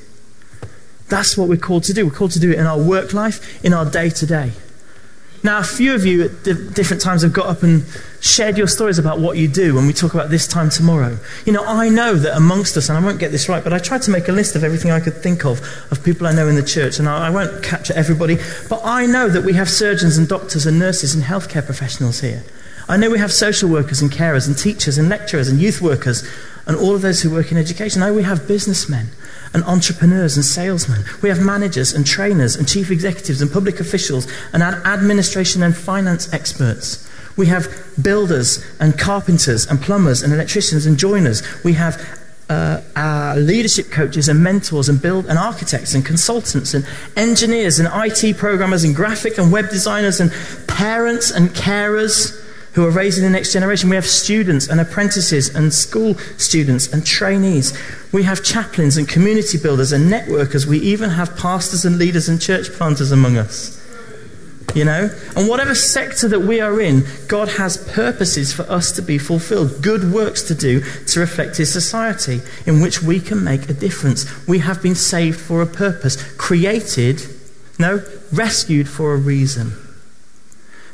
That's 1.08 1.38
what 1.38 1.48
we're 1.48 1.56
called 1.56 1.86
to 1.86 1.93
do. 1.93 2.06
We're 2.06 2.12
called 2.12 2.32
to 2.32 2.41
do 2.41 2.52
it 2.52 2.60
in 2.60 2.65
our 2.65 2.78
work 2.78 3.13
life, 3.13 3.63
in 3.63 3.72
our 3.72 3.89
day 3.89 4.10
to 4.10 4.26
day. 4.26 4.52
Now, 5.43 5.60
a 5.60 5.63
few 5.63 5.93
of 5.93 6.06
you 6.06 6.23
at 6.23 6.43
different 6.43 7.02
times 7.02 7.21
have 7.21 7.34
got 7.34 7.45
up 7.45 7.63
and 7.63 7.86
shared 8.19 8.58
your 8.58 8.67
stories 8.67 8.97
about 8.97 9.19
what 9.19 9.38
you 9.38 9.47
do 9.47 9.76
when 9.76 9.86
we 9.86 9.93
talk 9.93 10.13
about 10.13 10.30
this 10.30 10.47
time 10.47 10.69
tomorrow. 10.69 11.17
You 11.45 11.54
know, 11.54 11.63
I 11.63 11.89
know 11.89 12.15
that 12.15 12.36
amongst 12.36 12.76
us, 12.76 12.89
and 12.89 12.97
I 12.97 13.02
won't 13.02 13.19
get 13.19 13.32
this 13.32 13.47
right, 13.47 13.63
but 13.63 13.71
I 13.71 13.78
tried 13.78 14.02
to 14.04 14.12
make 14.12 14.28
a 14.28 14.32
list 14.32 14.56
of 14.56 14.63
everything 14.63 14.91
I 14.91 15.00
could 15.00 15.15
think 15.15 15.45
of, 15.45 15.62
of 15.91 16.04
people 16.04 16.26
I 16.26 16.34
know 16.34 16.47
in 16.47 16.56
the 16.56 16.63
church, 16.63 17.00
and 17.00 17.08
I, 17.08 17.28
I 17.28 17.30
won't 17.30 17.63
capture 17.63 17.93
everybody, 17.93 18.38
but 18.67 18.82
I 18.84 19.06
know 19.06 19.30
that 19.30 19.43
we 19.43 19.54
have 19.54 19.69
surgeons 19.69 20.17
and 20.17 20.28
doctors 20.28 20.65
and 20.65 20.80
nurses 20.80 21.13
and 21.13 21.23
healthcare 21.23 21.63
professionals 21.63 22.19
here. 22.21 22.43
I 22.89 22.97
know 22.97 23.10
we 23.10 23.19
have 23.19 23.34
social 23.34 23.69
workers 23.69 24.02
and 24.02 24.10
carers 24.10 24.47
and 24.47 24.58
teachers 24.58 24.97
and 24.97 25.10
lecturers 25.10 25.50
and 25.50 25.60
youth 25.60 25.82
workers 25.82 26.28
and 26.65 26.78
all 26.78 26.95
of 26.95 27.02
those 27.02 27.21
who 27.21 27.30
work 27.30 27.52
in 27.52 27.58
education. 27.58 28.02
I 28.02 28.08
know 28.08 28.13
we 28.13 28.23
have 28.23 28.47
businessmen 28.47 29.08
and 29.54 29.64
entrepreneurs 29.64 30.36
and 30.36 30.46
salesmen. 30.46 31.04
We 31.22 31.30
have 31.30 31.40
managers 31.40 31.94
and 31.94 32.06
trainers 32.06 32.56
and 32.56 32.68
chief 32.68 32.92
executives 32.92 33.42
and 33.42 33.52
public 33.52 33.80
officials 33.80 34.28
and 34.54 34.64
administration 34.64 35.64
and 35.64 35.76
finance 35.76 36.32
experts. 36.34 37.08
We 37.38 37.48
have 37.48 37.68
builders 38.02 38.66
and 38.80 38.98
carpenters 38.98 39.68
and 39.68 39.80
plumbers 39.80 40.24
and 40.24 40.34
electricians 40.34 40.86
and 40.86 40.98
joiners. 40.98 41.44
We 41.64 41.74
have 41.74 42.02
uh, 42.50 42.82
our 42.96 43.36
leadership 43.36 43.92
coaches 43.92 44.30
and 44.30 44.42
mentors 44.42 44.90
and 44.90 45.02
build 45.02 45.26
and 45.28 45.38
architects 45.38 45.94
and 45.94 46.06
consultants 46.06 46.74
and 46.74 46.86
engineers 47.16 47.80
and 47.80 47.90
IT 47.94 48.38
programmers 48.38 48.84
and 48.84 48.96
graphic 48.96 49.38
and 49.38 49.52
web 49.52 49.70
designers 49.70 50.20
and 50.20 50.32
parents 50.68 51.30
and 51.32 51.50
carers 51.50 52.44
who 52.78 52.86
are 52.86 52.92
raising 52.92 53.24
the 53.24 53.30
next 53.32 53.54
generation. 53.54 53.90
We 53.90 53.96
have 53.96 54.06
students 54.06 54.68
and 54.68 54.80
apprentices 54.80 55.56
and 55.56 55.74
school 55.74 56.13
students 56.38 56.94
and 56.94 57.04
trainees. 57.04 57.76
We 58.13 58.22
have 58.22 58.44
chaplains 58.44 58.98
and 58.98 59.10
community 59.10 59.58
builders 59.58 59.92
and 59.92 60.13
networkers. 60.13 60.68
We 60.68 60.78
even 60.82 61.10
have 61.10 61.36
pastors 61.36 61.86
and 61.86 61.98
leaders 61.98 62.30
and 62.30 62.40
church 62.40 62.72
planters 62.72 63.12
among 63.12 63.36
us. 63.36 63.84
You 64.76 64.86
know? 64.86 65.10
And 65.36 65.50
whatever 65.50 65.74
sector 65.74 66.28
that 66.28 66.42
we 66.42 66.62
are 66.62 66.80
in, 66.80 67.04
God 67.28 67.48
has 67.48 67.78
purposes 67.94 68.54
for 68.54 68.62
us 68.70 68.92
to 68.92 69.02
be 69.02 69.18
fulfilled, 69.18 69.82
good 69.82 70.13
works 70.13 70.44
to 70.44 70.54
do 70.54 70.82
to 71.08 71.20
reflect 71.20 71.58
His 71.58 71.74
society 71.74 72.42
in 72.68 72.84
which 72.84 73.02
we 73.02 73.20
can 73.20 73.44
make 73.44 73.70
a 73.70 73.74
difference. 73.74 74.48
We 74.48 74.60
have 74.60 74.84
been 74.84 74.94
saved 74.94 75.40
for 75.40 75.63
a 75.63 75.66
purpose, 75.66 76.22
created, 76.34 77.24
no, 77.80 78.04
rescued 78.32 78.88
for 78.88 79.16
a 79.16 79.18
reason. 79.18 79.74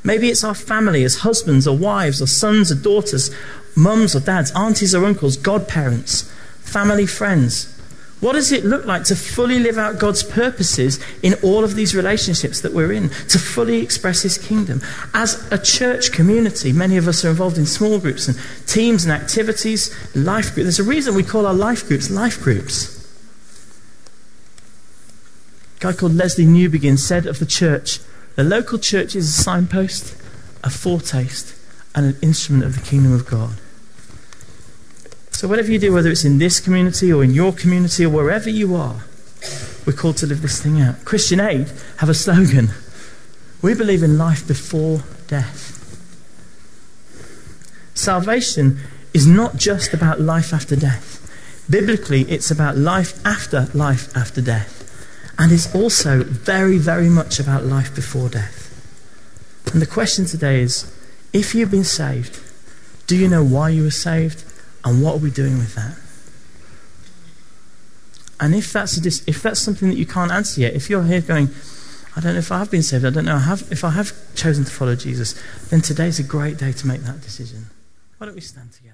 Maybe 0.04 0.30
it's 0.30 0.44
our 0.44 0.56
family 0.56 1.04
as 1.04 1.20
husbands 1.20 1.68
or 1.68 1.78
wives 1.78 2.22
or 2.22 2.28
sons 2.28 2.72
or 2.72 2.76
daughters, 2.76 3.34
mums 3.76 4.16
or 4.16 4.20
dads, 4.20 4.52
aunties 4.52 4.94
or 4.94 5.06
uncles, 5.06 5.38
godparents, 5.38 6.30
family 6.60 7.06
friends. 7.06 7.70
What 8.24 8.34
does 8.34 8.54
it 8.54 8.64
look 8.64 8.86
like 8.86 9.04
to 9.06 9.18
fully 9.18 9.60
live 9.60 9.78
out 9.78 10.00
God's 10.00 10.24
purposes 10.24 10.98
in 11.22 11.34
all 11.44 11.66
of 11.66 11.76
these 11.76 11.94
relationships 11.94 12.62
that 12.62 12.72
we're 12.72 12.94
in, 12.94 13.10
to 13.10 13.38
fully 13.38 13.82
express 13.82 14.22
His 14.22 14.38
kingdom? 14.38 14.80
As 15.14 15.52
a 15.52 15.58
church 15.58 16.14
community, 16.14 16.72
many 16.72 16.96
of 16.96 17.10
us 17.10 17.26
are 17.26 17.30
involved 17.30 17.58
in 17.58 17.66
small 17.66 18.00
groups 18.00 18.30
and 18.30 18.40
teams 18.66 19.04
and 19.04 19.12
activities, 19.12 19.94
life 20.16 20.54
groups. 20.54 20.64
There's 20.64 20.80
a 20.80 20.84
reason 20.90 21.16
we 21.16 21.24
call 21.24 21.46
our 21.46 21.54
life 21.54 21.86
groups 21.86 22.10
life 22.10 22.42
groups. 22.42 23.02
A 25.80 25.82
guy 25.82 25.92
called 25.92 26.14
Lesslie 26.14 26.48
Newbigin 26.48 26.98
said 26.98 27.26
of 27.26 27.40
the 27.40 27.46
church, 27.46 28.00
the 28.36 28.44
local 28.44 28.80
church 28.80 29.16
is 29.16 29.30
a 29.30 29.44
signpost, 29.44 30.16
a 30.64 30.70
foretaste, 30.70 31.56
and 31.96 32.06
an 32.08 32.18
instrument 32.22 32.64
of 32.64 32.76
the 32.76 32.82
kingdom 32.82 33.14
of 33.14 33.26
God. 33.26 33.60
So, 35.32 35.48
whatever 35.48 35.72
you 35.72 35.80
do, 35.80 35.94
whether 35.94 36.10
it's 36.10 36.26
in 36.26 36.40
this 36.40 36.60
community 36.60 37.12
or 37.12 37.24
in 37.24 37.32
your 37.32 37.52
community 37.52 38.06
or 38.06 38.10
wherever 38.10 38.50
you 38.50 38.76
are, 38.76 39.02
we're 39.86 39.94
called 39.94 40.18
to 40.18 40.28
live 40.28 40.42
this 40.42 40.62
thing 40.62 40.82
out. 40.82 41.04
Christian 41.06 41.40
Aid 41.40 41.72
have 41.98 42.10
a 42.10 42.14
slogan 42.14 42.70
We 43.62 43.74
believe 43.74 44.04
in 44.04 44.18
life 44.18 44.48
before 44.48 45.04
death. 45.28 45.80
Salvation 47.94 48.80
is 49.14 49.28
not 49.28 49.58
just 49.58 49.94
about 49.94 50.20
life 50.20 50.54
after 50.54 50.76
death. 50.76 51.20
Biblically, 51.70 52.24
it's 52.24 52.52
about 52.52 52.78
life 52.78 53.26
after 53.26 53.70
life 53.74 54.16
after 54.18 54.42
death 54.42 54.83
and 55.38 55.52
it's 55.52 55.74
also 55.74 56.24
very, 56.24 56.78
very 56.78 57.10
much 57.10 57.40
about 57.40 57.64
life 57.66 57.94
before 57.96 58.30
death. 58.30 58.70
And 59.74 59.82
the 59.82 59.88
question 59.88 60.26
today 60.26 60.62
is 60.62 60.94
if 61.34 61.56
you've 61.56 61.72
been 61.72 61.84
saved, 61.84 62.40
do 63.08 63.16
you 63.16 63.28
know 63.28 63.44
why 63.44 63.70
you 63.70 63.84
were 63.84 63.92
saved? 63.92 64.44
And 64.86 65.02
what 65.02 65.16
are 65.16 65.20
we 65.20 65.32
doing 65.32 65.58
with 65.58 65.76
that? 65.76 65.98
And 68.40 68.54
if 68.54 68.74
that's, 68.74 68.98
a, 68.98 69.30
if 69.30 69.42
that's 69.42 69.60
something 69.60 69.90
that 69.90 69.98
you 69.98 70.06
can't 70.06 70.32
answer 70.32 70.62
yet, 70.62 70.74
if 70.74 70.90
you're 70.90 71.04
here 71.04 71.22
going, 71.22 71.50
I 72.16 72.20
don't 72.20 72.34
know 72.34 72.40
if 72.40 72.52
I 72.52 72.60
have 72.60 72.70
been 72.70 72.84
saved, 72.84 73.06
I 73.06 73.10
don't 73.10 73.26
know 73.26 73.42
if 73.72 73.84
I 73.84 73.92
have 73.92 74.14
chosen 74.36 74.66
to 74.66 74.72
follow 74.72 74.96
Jesus, 74.96 75.42
then 75.70 75.82
today's 75.82 76.20
a 76.20 76.24
great 76.24 76.58
day 76.58 76.74
to 76.74 76.88
make 76.88 77.02
that 77.02 77.22
decision. 77.22 77.68
Why 78.18 78.28
don't 78.28 78.36
we 78.36 78.42
stand 78.42 78.72
together? 78.74 78.93